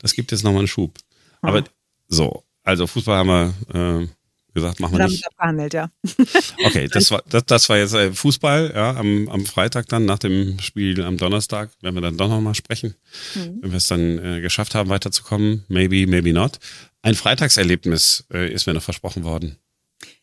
Das 0.00 0.14
gibt 0.14 0.32
jetzt 0.32 0.42
nochmal 0.42 0.60
einen 0.60 0.68
Schub. 0.68 0.98
Aber 1.42 1.64
so, 2.08 2.44
also 2.62 2.86
Fußball 2.86 3.18
haben 3.18 3.28
wir 3.28 4.02
äh, 4.02 4.08
gesagt, 4.54 4.80
machen 4.80 4.92
wir 4.94 4.98
Damit 4.98 5.12
nicht. 5.12 5.26
abgehandelt, 5.26 5.74
ja. 5.74 5.90
Okay, 6.64 6.88
das 6.90 7.10
war, 7.10 7.22
das, 7.28 7.44
das 7.44 7.68
war 7.68 7.76
jetzt 7.76 7.94
äh, 7.94 8.12
Fußball, 8.12 8.72
ja, 8.74 8.96
am, 8.96 9.28
am 9.28 9.44
Freitag 9.44 9.88
dann, 9.88 10.04
nach 10.04 10.18
dem 10.18 10.58
Spiel 10.60 11.02
am 11.02 11.18
Donnerstag, 11.18 11.70
werden 11.82 11.94
wir 11.94 12.00
dann 12.00 12.16
doch 12.16 12.28
nochmal 12.28 12.54
sprechen. 12.54 12.94
Mhm. 13.34 13.58
Wenn 13.60 13.70
wir 13.70 13.76
es 13.76 13.88
dann 13.88 14.18
äh, 14.18 14.40
geschafft 14.40 14.74
haben, 14.74 14.88
weiterzukommen, 14.88 15.64
maybe, 15.68 16.06
maybe 16.06 16.32
not. 16.32 16.58
Ein 17.02 17.14
Freitagserlebnis 17.14 18.24
äh, 18.32 18.50
ist 18.50 18.66
mir 18.66 18.74
noch 18.74 18.82
versprochen 18.82 19.24
worden. 19.24 19.58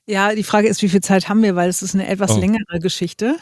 Ja, 0.07 0.33
die 0.33 0.43
Frage 0.43 0.67
ist, 0.67 0.81
wie 0.81 0.89
viel 0.89 1.01
Zeit 1.01 1.29
haben 1.29 1.43
wir, 1.43 1.55
weil 1.55 1.69
es 1.69 1.81
ist 1.83 1.93
eine 1.93 2.07
etwas 2.07 2.31
oh. 2.31 2.39
längere 2.39 2.79
Geschichte. 2.79 3.37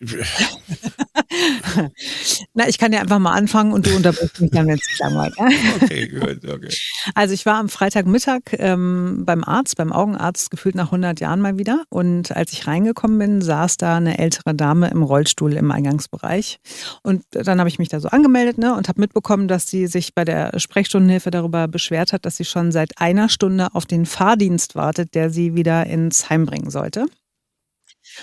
Na, 2.54 2.68
ich 2.68 2.78
kann 2.78 2.92
ja 2.92 3.00
einfach 3.00 3.18
mal 3.18 3.34
anfangen 3.34 3.72
und 3.72 3.86
du 3.86 3.94
unterbrichst 3.94 4.40
mich 4.40 4.50
dann, 4.50 4.66
wenn 4.66 4.78
es 4.78 4.88
nicht 4.88 4.98
langweilig 4.98 5.36
Okay, 5.82 6.08
gut, 6.08 6.48
okay. 6.48 6.74
Also 7.14 7.34
ich 7.34 7.44
war 7.44 7.56
am 7.56 7.68
Freitagmittag 7.68 8.40
ähm, 8.52 9.24
beim 9.26 9.44
Arzt, 9.44 9.76
beim 9.76 9.92
Augenarzt, 9.92 10.50
gefühlt 10.50 10.74
nach 10.74 10.86
100 10.86 11.20
Jahren 11.20 11.40
mal 11.40 11.58
wieder. 11.58 11.84
Und 11.90 12.34
als 12.34 12.52
ich 12.52 12.66
reingekommen 12.66 13.18
bin, 13.18 13.42
saß 13.42 13.76
da 13.76 13.98
eine 13.98 14.18
ältere 14.18 14.54
Dame 14.54 14.90
im 14.90 15.02
Rollstuhl 15.02 15.52
im 15.52 15.70
Eingangsbereich. 15.70 16.60
Und 17.02 17.24
dann 17.30 17.58
habe 17.58 17.68
ich 17.68 17.78
mich 17.78 17.88
da 17.88 18.00
so 18.00 18.08
angemeldet 18.08 18.56
ne, 18.56 18.74
und 18.74 18.88
habe 18.88 19.00
mitbekommen, 19.00 19.48
dass 19.48 19.68
sie 19.68 19.86
sich 19.86 20.14
bei 20.14 20.24
der 20.24 20.58
Sprechstundenhilfe 20.58 21.30
darüber 21.30 21.68
beschwert 21.68 22.14
hat, 22.14 22.24
dass 22.24 22.36
sie 22.36 22.46
schon 22.46 22.72
seit 22.72 22.98
einer 22.98 23.28
Stunde 23.28 23.74
auf 23.74 23.84
den 23.84 24.06
Fahrdienst 24.06 24.76
wartet, 24.76 25.14
der 25.14 25.30
sie 25.30 25.54
wieder 25.54 25.86
ins 25.86 26.30
Heim 26.30 26.46
bringen 26.46 26.70
sollte. 26.70 27.06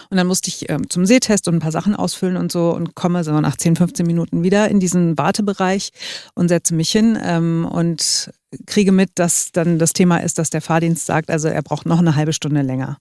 Und 0.09 0.17
dann 0.17 0.27
musste 0.27 0.49
ich 0.49 0.69
ähm, 0.69 0.89
zum 0.89 1.05
Sehtest 1.05 1.47
und 1.47 1.55
ein 1.55 1.59
paar 1.59 1.71
Sachen 1.71 1.95
ausfüllen 1.95 2.37
und 2.37 2.51
so 2.51 2.73
und 2.73 2.95
komme 2.95 3.23
so 3.23 3.39
nach 3.39 3.57
10, 3.57 3.75
15 3.75 4.05
Minuten 4.05 4.43
wieder 4.43 4.69
in 4.69 4.79
diesen 4.79 5.17
Wartebereich 5.17 5.91
und 6.35 6.49
setze 6.49 6.73
mich 6.73 6.91
hin 6.91 7.17
ähm, 7.21 7.67
und 7.69 8.31
kriege 8.65 8.91
mit, 8.91 9.11
dass 9.15 9.51
dann 9.51 9.79
das 9.79 9.93
Thema 9.93 10.17
ist, 10.17 10.37
dass 10.37 10.49
der 10.49 10.61
Fahrdienst 10.61 11.05
sagt, 11.05 11.29
also 11.29 11.47
er 11.47 11.61
braucht 11.61 11.85
noch 11.85 11.99
eine 11.99 12.15
halbe 12.15 12.33
Stunde 12.33 12.61
länger. 12.61 12.97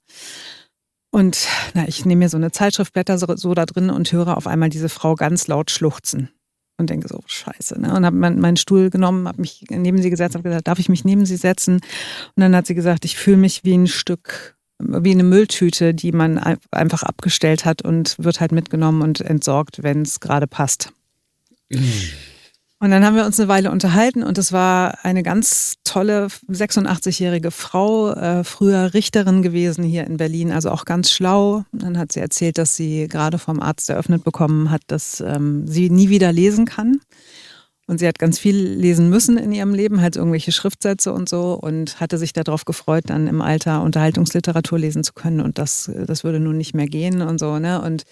Und 1.11 1.47
na, 1.75 1.87
ich 1.89 2.05
nehme 2.05 2.21
mir 2.21 2.29
so 2.29 2.37
eine 2.37 2.51
Zeitschriftblätter 2.51 3.17
so, 3.19 3.27
so 3.37 3.55
da 3.55 3.65
drin 3.65 3.91
und 3.91 4.13
höre 4.13 4.37
auf 4.37 4.47
einmal 4.47 4.69
diese 4.69 4.89
Frau 4.89 5.15
ganz 5.15 5.47
laut 5.47 5.71
schluchzen 5.71 6.31
und 6.79 6.91
denke 6.91 7.09
so, 7.09 7.21
scheiße. 7.27 7.81
Ne? 7.81 7.95
Und 7.95 8.05
habe 8.05 8.17
meinen 8.17 8.57
Stuhl 8.57 8.91
genommen, 8.91 9.27
habe 9.29 9.41
mich 9.41 9.65
neben 9.71 10.03
sie 10.03 10.11
gesetzt, 10.11 10.35
habe 10.35 10.43
gesagt, 10.43 10.69
darf 10.69 10.79
ich 10.79 10.89
mich 10.89 11.05
neben 11.05 11.25
sie 11.25 11.37
setzen? 11.37 11.77
Und 11.77 12.41
dann 12.41 12.55
hat 12.55 12.67
sie 12.67 12.75
gesagt, 12.75 13.05
ich 13.05 13.17
fühle 13.17 13.39
mich 13.39 13.65
wie 13.65 13.75
ein 13.77 13.87
Stück 13.87 14.56
wie 14.79 15.13
eine 15.13 15.23
Mülltüte, 15.23 15.95
die 15.95 16.13
man 16.13 16.39
einfach 16.71 17.03
abgestellt 17.03 17.65
hat 17.65 17.83
und 17.83 18.17
wird 18.19 18.41
halt 18.41 18.53
mitgenommen 18.53 19.03
und 19.03 19.21
entsorgt, 19.21 19.83
wenn 19.83 20.03
es 20.03 20.21
gerade 20.21 20.47
passt. 20.47 20.93
Und 22.79 22.91
dann 22.91 23.05
haben 23.07 23.17
wir 23.17 23.25
uns 23.25 23.41
eine 23.41 23.49
Weile 23.49 23.71
unterhalten 23.71 24.23
und 24.23 24.37
es 24.37 24.53
war 24.53 24.99
eine 25.03 25.23
ganz 25.23 25.77
tolle 25.83 26.27
86-jährige 26.27 27.51
Frau, 27.51 28.13
äh, 28.13 28.45
früher 28.45 28.93
Richterin 28.93 29.41
gewesen 29.41 29.83
hier 29.83 30.07
in 30.07 30.19
Berlin, 30.19 30.53
also 30.53 30.71
auch 30.71 30.85
ganz 30.85 31.11
schlau. 31.11 31.65
Dann 31.73 31.97
hat 31.97 32.13
sie 32.13 32.21
erzählt, 32.21 32.59
dass 32.59 32.77
sie 32.77 33.09
gerade 33.09 33.39
vom 33.39 33.61
Arzt 33.61 33.89
eröffnet 33.89 34.25
bekommen 34.25 34.71
hat, 34.71 34.83
dass 34.89 35.23
ähm, 35.23 35.67
sie 35.67 35.89
nie 35.89 36.11
wieder 36.11 36.33
lesen 36.33 36.67
kann. 36.67 37.01
Und 37.87 37.99
sie 37.99 38.09
hat 38.09 38.19
ganz 38.19 38.39
viel 38.39 38.57
lesen 38.57 39.09
müssen 39.11 39.39
in 39.39 39.53
ihrem 39.53 39.73
Leben, 39.75 40.01
halt 40.01 40.17
irgendwelche 40.17 40.53
Schriftsätze 40.53 41.13
und 41.13 41.29
so 41.29 41.55
und 41.55 42.01
hatte 42.01 42.19
sich 42.19 42.33
darauf 42.33 42.65
gefreut, 42.65 43.05
dann 43.07 43.29
im 43.29 43.41
Alter 43.41 43.83
Unterhaltungsliteratur 43.83 44.79
lesen 44.79 45.05
zu 45.05 45.13
können. 45.13 45.41
Und 45.41 45.59
das, 45.59 45.91
das 46.07 46.25
würde 46.25 46.41
nun 46.41 46.57
nicht 46.57 46.75
mehr 46.75 46.87
gehen 46.89 47.23
und 47.23 47.39
so, 47.39 47.59
ne? 47.59 47.81
Und 47.81 48.05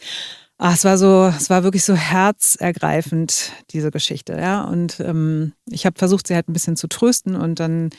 ach, 0.58 0.74
es 0.74 0.84
war 0.84 0.96
so, 0.98 1.32
es 1.36 1.50
war 1.50 1.64
wirklich 1.64 1.84
so 1.84 1.94
herzergreifend, 1.94 3.52
diese 3.70 3.90
Geschichte, 3.90 4.34
ja. 4.34 4.62
Und 4.64 5.00
ähm, 5.00 5.52
ich 5.68 5.86
habe 5.86 5.98
versucht, 5.98 6.28
sie 6.28 6.34
halt 6.36 6.48
ein 6.48 6.52
bisschen 6.52 6.76
zu 6.76 6.88
trösten 6.88 7.36
und 7.36 7.58
dann 7.60 7.90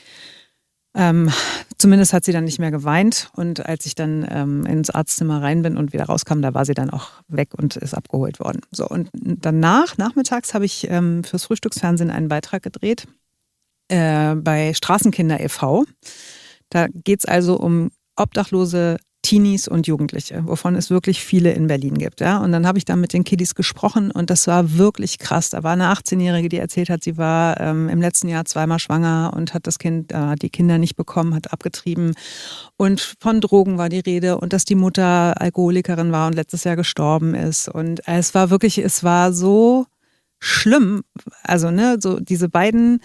Ähm, 0.98 1.30
zumindest 1.86 2.12
hat 2.12 2.24
sie 2.24 2.32
dann 2.32 2.42
nicht 2.42 2.58
mehr 2.58 2.72
geweint. 2.72 3.30
Und 3.36 3.64
als 3.64 3.86
ich 3.86 3.94
dann 3.94 4.26
ähm, 4.28 4.66
ins 4.66 4.90
Arztzimmer 4.90 5.40
rein 5.40 5.62
bin 5.62 5.76
und 5.76 5.92
wieder 5.92 6.06
rauskam, 6.06 6.40
da 6.40 6.52
war 6.52 6.64
sie 6.64 6.74
dann 6.74 6.90
auch 6.90 7.10
weg 7.28 7.50
und 7.56 7.76
ist 7.76 7.94
abgeholt 7.94 8.40
worden. 8.40 8.62
So, 8.72 8.88
und 8.88 9.08
danach, 9.14 9.96
nachmittags, 9.96 10.52
habe 10.52 10.64
ich 10.64 10.90
ähm, 10.90 11.22
fürs 11.22 11.44
Frühstücksfernsehen 11.44 12.10
einen 12.10 12.26
Beitrag 12.26 12.64
gedreht 12.64 13.06
äh, 13.86 14.34
bei 14.34 14.74
Straßenkinder 14.74 15.38
e.V. 15.38 15.84
Da 16.70 16.88
geht 16.88 17.20
es 17.20 17.24
also 17.24 17.56
um 17.56 17.92
obdachlose 18.16 18.96
Teenies 19.26 19.66
und 19.66 19.88
Jugendliche, 19.88 20.46
wovon 20.46 20.76
es 20.76 20.88
wirklich 20.88 21.24
viele 21.24 21.50
in 21.50 21.66
Berlin 21.66 21.98
gibt. 21.98 22.20
Ja? 22.20 22.38
Und 22.38 22.52
dann 22.52 22.64
habe 22.64 22.78
ich 22.78 22.84
da 22.84 22.94
mit 22.94 23.12
den 23.12 23.24
Kiddies 23.24 23.56
gesprochen 23.56 24.12
und 24.12 24.30
das 24.30 24.46
war 24.46 24.78
wirklich 24.78 25.18
krass. 25.18 25.50
Da 25.50 25.64
war 25.64 25.72
eine 25.72 25.92
18-Jährige, 25.92 26.48
die 26.48 26.58
erzählt 26.58 26.90
hat, 26.90 27.02
sie 27.02 27.18
war 27.18 27.60
ähm, 27.60 27.88
im 27.88 28.00
letzten 28.00 28.28
Jahr 28.28 28.44
zweimal 28.44 28.78
schwanger 28.78 29.32
und 29.34 29.52
hat 29.52 29.66
das 29.66 29.80
Kind, 29.80 30.12
äh, 30.12 30.36
die 30.36 30.48
Kinder 30.48 30.78
nicht 30.78 30.94
bekommen, 30.94 31.34
hat 31.34 31.52
abgetrieben. 31.52 32.14
Und 32.76 33.16
von 33.18 33.40
Drogen 33.40 33.78
war 33.78 33.88
die 33.88 33.98
Rede 33.98 34.38
und 34.38 34.52
dass 34.52 34.64
die 34.64 34.76
Mutter 34.76 35.40
Alkoholikerin 35.40 36.12
war 36.12 36.28
und 36.28 36.34
letztes 36.34 36.62
Jahr 36.62 36.76
gestorben 36.76 37.34
ist. 37.34 37.68
Und 37.68 38.06
es 38.06 38.32
war 38.32 38.50
wirklich, 38.50 38.78
es 38.78 39.02
war 39.02 39.32
so 39.32 39.86
schlimm. 40.38 41.02
Also, 41.42 41.72
ne, 41.72 41.96
so 41.98 42.20
diese 42.20 42.48
beiden 42.48 43.00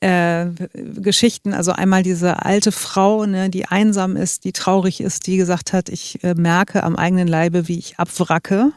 äh, 0.00 0.46
Geschichten. 0.74 1.52
Also 1.52 1.72
einmal 1.72 2.02
diese 2.02 2.44
alte 2.44 2.72
Frau, 2.72 3.26
ne, 3.26 3.50
die 3.50 3.66
einsam 3.66 4.16
ist, 4.16 4.44
die 4.44 4.52
traurig 4.52 5.00
ist, 5.00 5.26
die 5.26 5.36
gesagt 5.36 5.72
hat, 5.72 5.88
ich 5.88 6.22
äh, 6.22 6.34
merke 6.34 6.84
am 6.84 6.96
eigenen 6.96 7.28
Leibe, 7.28 7.68
wie 7.68 7.78
ich 7.78 7.98
abwracke. 7.98 8.72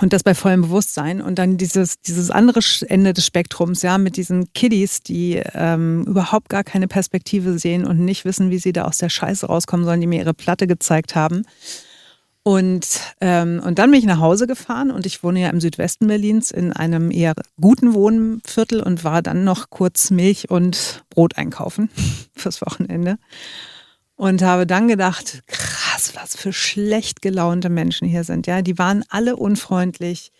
Und 0.00 0.12
das 0.12 0.22
bei 0.22 0.34
vollem 0.34 0.62
Bewusstsein. 0.62 1.20
Und 1.20 1.38
dann 1.38 1.56
dieses, 1.56 2.00
dieses 2.00 2.30
andere 2.30 2.60
Ende 2.86 3.12
des 3.12 3.26
Spektrums, 3.26 3.82
ja, 3.82 3.98
mit 3.98 4.16
diesen 4.16 4.52
Kiddies, 4.52 5.02
die 5.02 5.42
ähm, 5.52 6.04
überhaupt 6.04 6.48
gar 6.48 6.62
keine 6.62 6.86
Perspektive 6.86 7.58
sehen 7.58 7.84
und 7.84 7.98
nicht 7.98 8.24
wissen, 8.24 8.50
wie 8.50 8.58
sie 8.58 8.72
da 8.72 8.84
aus 8.84 8.98
der 8.98 9.08
Scheiße 9.08 9.46
rauskommen 9.46 9.84
sollen, 9.84 10.00
die 10.00 10.06
mir 10.06 10.20
ihre 10.20 10.34
Platte 10.34 10.66
gezeigt 10.68 11.16
haben. 11.16 11.42
Und, 12.42 13.00
ähm, 13.20 13.60
und 13.64 13.78
dann 13.78 13.90
bin 13.90 14.00
ich 14.00 14.06
nach 14.06 14.18
Hause 14.18 14.46
gefahren 14.46 14.90
und 14.90 15.04
ich 15.04 15.22
wohne 15.22 15.40
ja 15.40 15.50
im 15.50 15.60
Südwesten 15.60 16.06
Berlins 16.06 16.50
in 16.50 16.72
einem 16.72 17.10
eher 17.10 17.34
guten 17.60 17.92
Wohnviertel 17.92 18.82
und 18.82 19.04
war 19.04 19.20
dann 19.20 19.44
noch 19.44 19.68
kurz 19.68 20.10
Milch 20.10 20.50
und 20.50 21.04
Brot 21.10 21.36
einkaufen 21.36 21.90
fürs 22.34 22.62
Wochenende. 22.62 23.18
Und 24.16 24.42
habe 24.42 24.66
dann 24.66 24.88
gedacht, 24.88 25.42
krass, 25.46 26.12
was 26.14 26.36
für 26.36 26.52
schlecht 26.52 27.22
gelaunte 27.22 27.70
Menschen 27.70 28.06
hier 28.06 28.24
sind. 28.24 28.46
Ja, 28.46 28.62
die 28.62 28.78
waren 28.78 29.04
alle 29.08 29.36
unfreundlich 29.36 30.30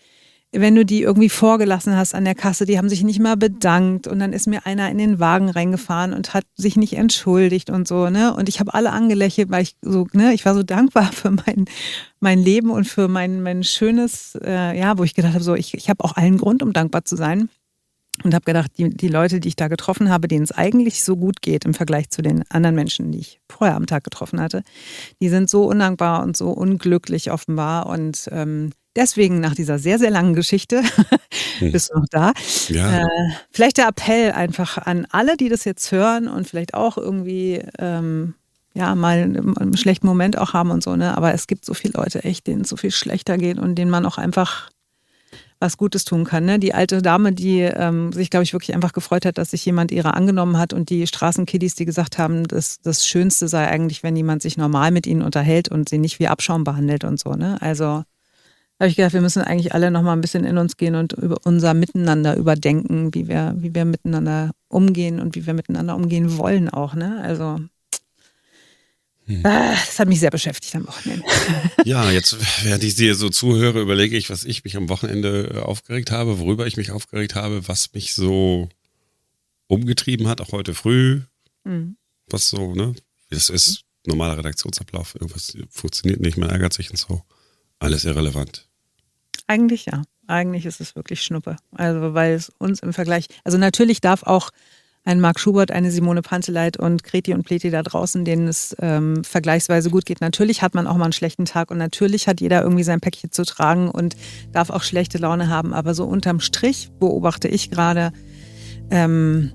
wenn 0.53 0.75
du 0.75 0.83
die 0.85 1.01
irgendwie 1.01 1.29
vorgelassen 1.29 1.95
hast 1.95 2.13
an 2.13 2.25
der 2.25 2.35
Kasse, 2.35 2.65
die 2.65 2.77
haben 2.77 2.89
sich 2.89 3.03
nicht 3.03 3.19
mal 3.19 3.37
bedankt 3.37 4.07
und 4.07 4.19
dann 4.19 4.33
ist 4.33 4.47
mir 4.47 4.65
einer 4.65 4.89
in 4.89 4.97
den 4.97 5.19
Wagen 5.19 5.49
reingefahren 5.49 6.13
und 6.13 6.33
hat 6.33 6.43
sich 6.55 6.75
nicht 6.75 6.93
entschuldigt 6.93 7.69
und 7.69 7.87
so, 7.87 8.09
ne? 8.09 8.33
Und 8.35 8.49
ich 8.49 8.59
habe 8.59 8.73
alle 8.73 8.91
angelächelt, 8.91 9.49
weil 9.49 9.63
ich 9.63 9.77
so, 9.81 10.07
ne, 10.11 10.33
ich 10.33 10.45
war 10.45 10.53
so 10.53 10.63
dankbar 10.63 11.11
für 11.13 11.31
mein, 11.31 11.65
mein 12.19 12.39
Leben 12.39 12.69
und 12.69 12.85
für 12.85 13.07
mein, 13.07 13.41
mein 13.41 13.63
schönes, 13.63 14.37
äh, 14.43 14.77
ja, 14.77 14.97
wo 14.97 15.03
ich 15.03 15.13
gedacht 15.13 15.33
habe, 15.33 15.43
so, 15.43 15.55
ich, 15.55 15.73
ich 15.73 15.89
habe 15.89 16.03
auch 16.03 16.17
allen 16.17 16.37
Grund, 16.37 16.63
um 16.63 16.73
dankbar 16.73 17.05
zu 17.05 17.15
sein. 17.15 17.49
Und 18.23 18.33
habe 18.35 18.43
gedacht, 18.43 18.71
die, 18.77 18.89
die 18.89 19.07
Leute, 19.07 19.39
die 19.39 19.47
ich 19.47 19.55
da 19.55 19.69
getroffen 19.69 20.09
habe, 20.09 20.27
denen 20.27 20.43
es 20.43 20.51
eigentlich 20.51 21.03
so 21.03 21.15
gut 21.15 21.41
geht 21.41 21.63
im 21.63 21.73
Vergleich 21.73 22.09
zu 22.09 22.21
den 22.21 22.43
anderen 22.49 22.75
Menschen, 22.75 23.11
die 23.11 23.19
ich 23.19 23.39
vorher 23.49 23.77
am 23.77 23.87
Tag 23.87 24.03
getroffen 24.03 24.41
hatte, 24.41 24.63
die 25.21 25.29
sind 25.29 25.49
so 25.49 25.63
undankbar 25.63 26.21
und 26.21 26.35
so 26.35 26.49
unglücklich 26.51 27.31
offenbar. 27.31 27.87
Und 27.87 28.27
ähm, 28.31 28.73
Deswegen 28.95 29.39
nach 29.39 29.55
dieser 29.55 29.79
sehr, 29.79 29.99
sehr 29.99 30.11
langen 30.11 30.33
Geschichte, 30.33 30.83
hm. 31.59 31.71
bist 31.71 31.91
du 31.91 31.99
noch 31.99 32.07
da? 32.09 32.33
Ja. 32.67 32.99
Äh, 32.99 33.07
vielleicht 33.51 33.77
der 33.77 33.87
Appell 33.87 34.31
einfach 34.31 34.77
an 34.77 35.07
alle, 35.11 35.37
die 35.37 35.49
das 35.49 35.63
jetzt 35.63 35.91
hören 35.91 36.27
und 36.27 36.47
vielleicht 36.47 36.73
auch 36.73 36.97
irgendwie 36.97 37.61
ähm, 37.79 38.35
ja 38.73 38.95
mal 38.95 39.17
einen 39.23 39.77
schlechten 39.77 40.07
Moment 40.07 40.37
auch 40.37 40.53
haben 40.53 40.71
und 40.71 40.83
so, 40.83 40.95
ne? 40.95 41.15
Aber 41.15 41.33
es 41.33 41.47
gibt 41.47 41.65
so 41.65 41.73
viele 41.73 41.93
Leute 41.95 42.23
echt, 42.23 42.47
denen 42.47 42.61
es 42.61 42.69
so 42.69 42.77
viel 42.77 42.91
schlechter 42.91 43.37
geht 43.37 43.59
und 43.59 43.75
denen 43.75 43.91
man 43.91 44.05
auch 44.05 44.17
einfach 44.17 44.69
was 45.61 45.77
Gutes 45.77 46.03
tun 46.05 46.25
kann. 46.25 46.43
Ne? 46.43 46.57
Die 46.57 46.73
alte 46.73 47.01
Dame, 47.03 47.33
die 47.33 47.59
ähm, 47.59 48.11
sich, 48.11 48.31
glaube 48.31 48.43
ich, 48.43 48.51
wirklich 48.51 48.73
einfach 48.73 48.93
gefreut 48.93 49.25
hat, 49.25 49.37
dass 49.37 49.51
sich 49.51 49.63
jemand 49.63 49.91
ihrer 49.91 50.15
angenommen 50.15 50.57
hat 50.57 50.73
und 50.73 50.89
die 50.89 51.05
Straßenkiddies, 51.05 51.75
die 51.75 51.85
gesagt 51.85 52.17
haben, 52.17 52.47
das, 52.47 52.81
das 52.81 53.05
Schönste 53.05 53.47
sei 53.47 53.67
eigentlich, 53.67 54.01
wenn 54.01 54.15
jemand 54.15 54.41
sich 54.41 54.57
normal 54.57 54.89
mit 54.89 55.05
ihnen 55.05 55.21
unterhält 55.21 55.69
und 55.69 55.87
sie 55.87 55.99
nicht 55.99 56.19
wie 56.19 56.27
Abschaum 56.27 56.63
behandelt 56.63 57.03
und 57.03 57.19
so. 57.19 57.33
Ne? 57.33 57.61
Also 57.61 58.03
habe 58.81 58.89
ich 58.89 58.95
gedacht, 58.95 59.13
wir 59.13 59.21
müssen 59.21 59.43
eigentlich 59.43 59.73
alle 59.73 59.91
noch 59.91 60.01
mal 60.01 60.13
ein 60.13 60.21
bisschen 60.21 60.43
in 60.43 60.57
uns 60.57 60.75
gehen 60.75 60.95
und 60.95 61.13
über 61.13 61.37
unser 61.43 61.73
Miteinander 61.73 62.35
überdenken, 62.35 63.13
wie 63.13 63.27
wir, 63.27 63.53
wie 63.57 63.73
wir 63.75 63.85
miteinander 63.85 64.51
umgehen 64.69 65.19
und 65.19 65.35
wie 65.35 65.45
wir 65.45 65.53
miteinander 65.53 65.95
umgehen 65.95 66.37
wollen 66.37 66.67
auch. 66.67 66.95
Ne? 66.95 67.21
Also 67.23 67.59
hm. 69.27 69.45
Ah, 69.45 69.71
das 69.71 69.99
hat 69.99 70.07
mich 70.07 70.19
sehr 70.19 70.31
beschäftigt 70.31 70.75
am 70.75 70.87
Wochenende. 70.87 71.25
Ja, 71.85 72.11
jetzt, 72.11 72.37
während 72.63 72.83
ich 72.83 72.95
dir 72.95 73.15
so 73.15 73.29
zuhöre, 73.29 73.81
überlege 73.81 74.17
ich, 74.17 74.29
was 74.29 74.43
ich 74.43 74.63
mich 74.63 74.77
am 74.77 74.89
Wochenende 74.89 75.51
äh, 75.53 75.59
aufgeregt 75.59 76.11
habe, 76.11 76.39
worüber 76.39 76.67
ich 76.67 76.77
mich 76.77 76.91
aufgeregt 76.91 77.35
habe, 77.35 77.67
was 77.67 77.93
mich 77.93 78.13
so 78.13 78.69
umgetrieben 79.67 80.27
hat, 80.27 80.41
auch 80.41 80.51
heute 80.51 80.73
früh. 80.73 81.21
Mhm. 81.63 81.97
Was 82.27 82.49
so, 82.49 82.73
ne? 82.73 82.93
Das 83.29 83.49
ist, 83.49 83.83
normaler 84.05 84.37
Redaktionsablauf, 84.37 85.15
irgendwas 85.15 85.55
funktioniert 85.69 86.19
nicht, 86.19 86.37
man 86.37 86.49
ärgert 86.49 86.73
sich 86.73 86.89
und 86.89 86.97
so. 86.97 87.23
Alles 87.79 88.05
irrelevant. 88.05 88.67
Eigentlich 89.47 89.85
ja. 89.85 90.03
Eigentlich 90.27 90.65
ist 90.65 90.79
es 90.79 90.95
wirklich 90.95 91.21
Schnuppe. 91.21 91.57
Also, 91.71 92.13
weil 92.13 92.33
es 92.33 92.49
uns 92.57 92.79
im 92.79 92.93
Vergleich, 92.93 93.27
also 93.43 93.57
natürlich 93.57 93.99
darf 93.99 94.23
auch 94.23 94.51
ein 95.03 95.19
Marc 95.19 95.39
Schubert, 95.39 95.71
eine 95.71 95.91
Simone 95.91 96.21
Panteleit 96.21 96.77
und 96.77 97.03
Kreti 97.03 97.33
und 97.33 97.43
Pleti 97.43 97.71
da 97.71 97.81
draußen, 97.81 98.23
denen 98.23 98.47
es 98.47 98.75
ähm, 98.79 99.23
vergleichsweise 99.23 99.89
gut 99.89 100.05
geht. 100.05 100.21
Natürlich 100.21 100.61
hat 100.61 100.75
man 100.75 100.85
auch 100.85 100.95
mal 100.95 101.05
einen 101.05 101.13
schlechten 101.13 101.45
Tag 101.45 101.71
und 101.71 101.77
natürlich 101.77 102.27
hat 102.27 102.39
jeder 102.39 102.61
irgendwie 102.61 102.83
sein 102.83 103.01
Päckchen 103.01 103.31
zu 103.31 103.43
tragen 103.43 103.89
und 103.89 104.15
darf 104.51 104.69
auch 104.69 104.83
schlechte 104.83 105.17
Laune 105.17 105.49
haben. 105.49 105.73
Aber 105.73 105.95
so 105.95 106.05
unterm 106.05 106.39
Strich 106.39 106.91
beobachte 106.99 107.47
ich 107.47 107.71
gerade, 107.71 108.13
ähm, 108.91 109.51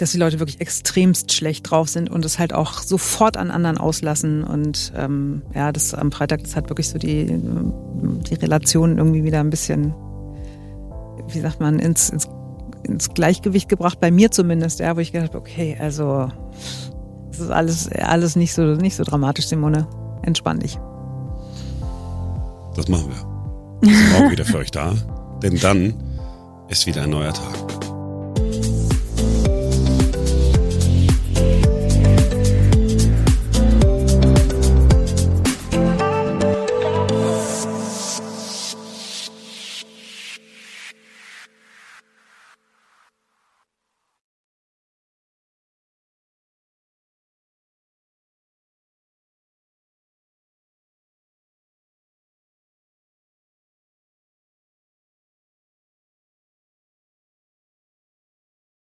dass 0.00 0.12
die 0.12 0.18
Leute 0.18 0.38
wirklich 0.38 0.60
extremst 0.60 1.32
schlecht 1.32 1.70
drauf 1.70 1.88
sind 1.88 2.10
und 2.10 2.24
es 2.24 2.38
halt 2.38 2.52
auch 2.52 2.82
sofort 2.82 3.36
an 3.36 3.50
anderen 3.50 3.78
auslassen. 3.78 4.44
Und 4.44 4.92
ähm, 4.96 5.42
ja, 5.54 5.72
das 5.72 5.94
am 5.94 6.10
Freitag, 6.10 6.42
das 6.42 6.56
hat 6.56 6.68
wirklich 6.68 6.88
so 6.88 6.98
die, 6.98 7.26
die 7.26 8.34
Relationen 8.34 8.98
irgendwie 8.98 9.24
wieder 9.24 9.40
ein 9.40 9.50
bisschen, 9.50 9.94
wie 11.28 11.40
sagt 11.40 11.60
man, 11.60 11.78
ins, 11.78 12.10
ins, 12.10 12.28
ins 12.84 13.10
Gleichgewicht 13.10 13.68
gebracht, 13.68 14.00
bei 14.00 14.10
mir 14.10 14.30
zumindest, 14.30 14.80
ja, 14.80 14.96
wo 14.96 15.00
ich 15.00 15.12
gedacht 15.12 15.30
habe, 15.30 15.38
okay, 15.38 15.76
also 15.78 16.28
es 17.30 17.40
ist 17.40 17.50
alles, 17.50 17.88
alles 17.92 18.36
nicht 18.36 18.54
so, 18.54 18.62
nicht 18.74 18.96
so 18.96 19.04
dramatisch, 19.04 19.46
Simone. 19.46 19.86
Entspann 20.22 20.60
dich. 20.60 20.78
Das 22.76 22.88
machen 22.88 23.08
wir. 23.08 23.88
Wir 23.88 23.96
sind 23.96 24.12
morgen 24.12 24.30
wieder 24.30 24.44
für 24.44 24.58
euch 24.58 24.70
da, 24.70 24.94
denn 25.42 25.58
dann 25.58 25.94
ist 26.68 26.86
wieder 26.86 27.02
ein 27.02 27.10
neuer 27.10 27.32
Tag. 27.32 27.69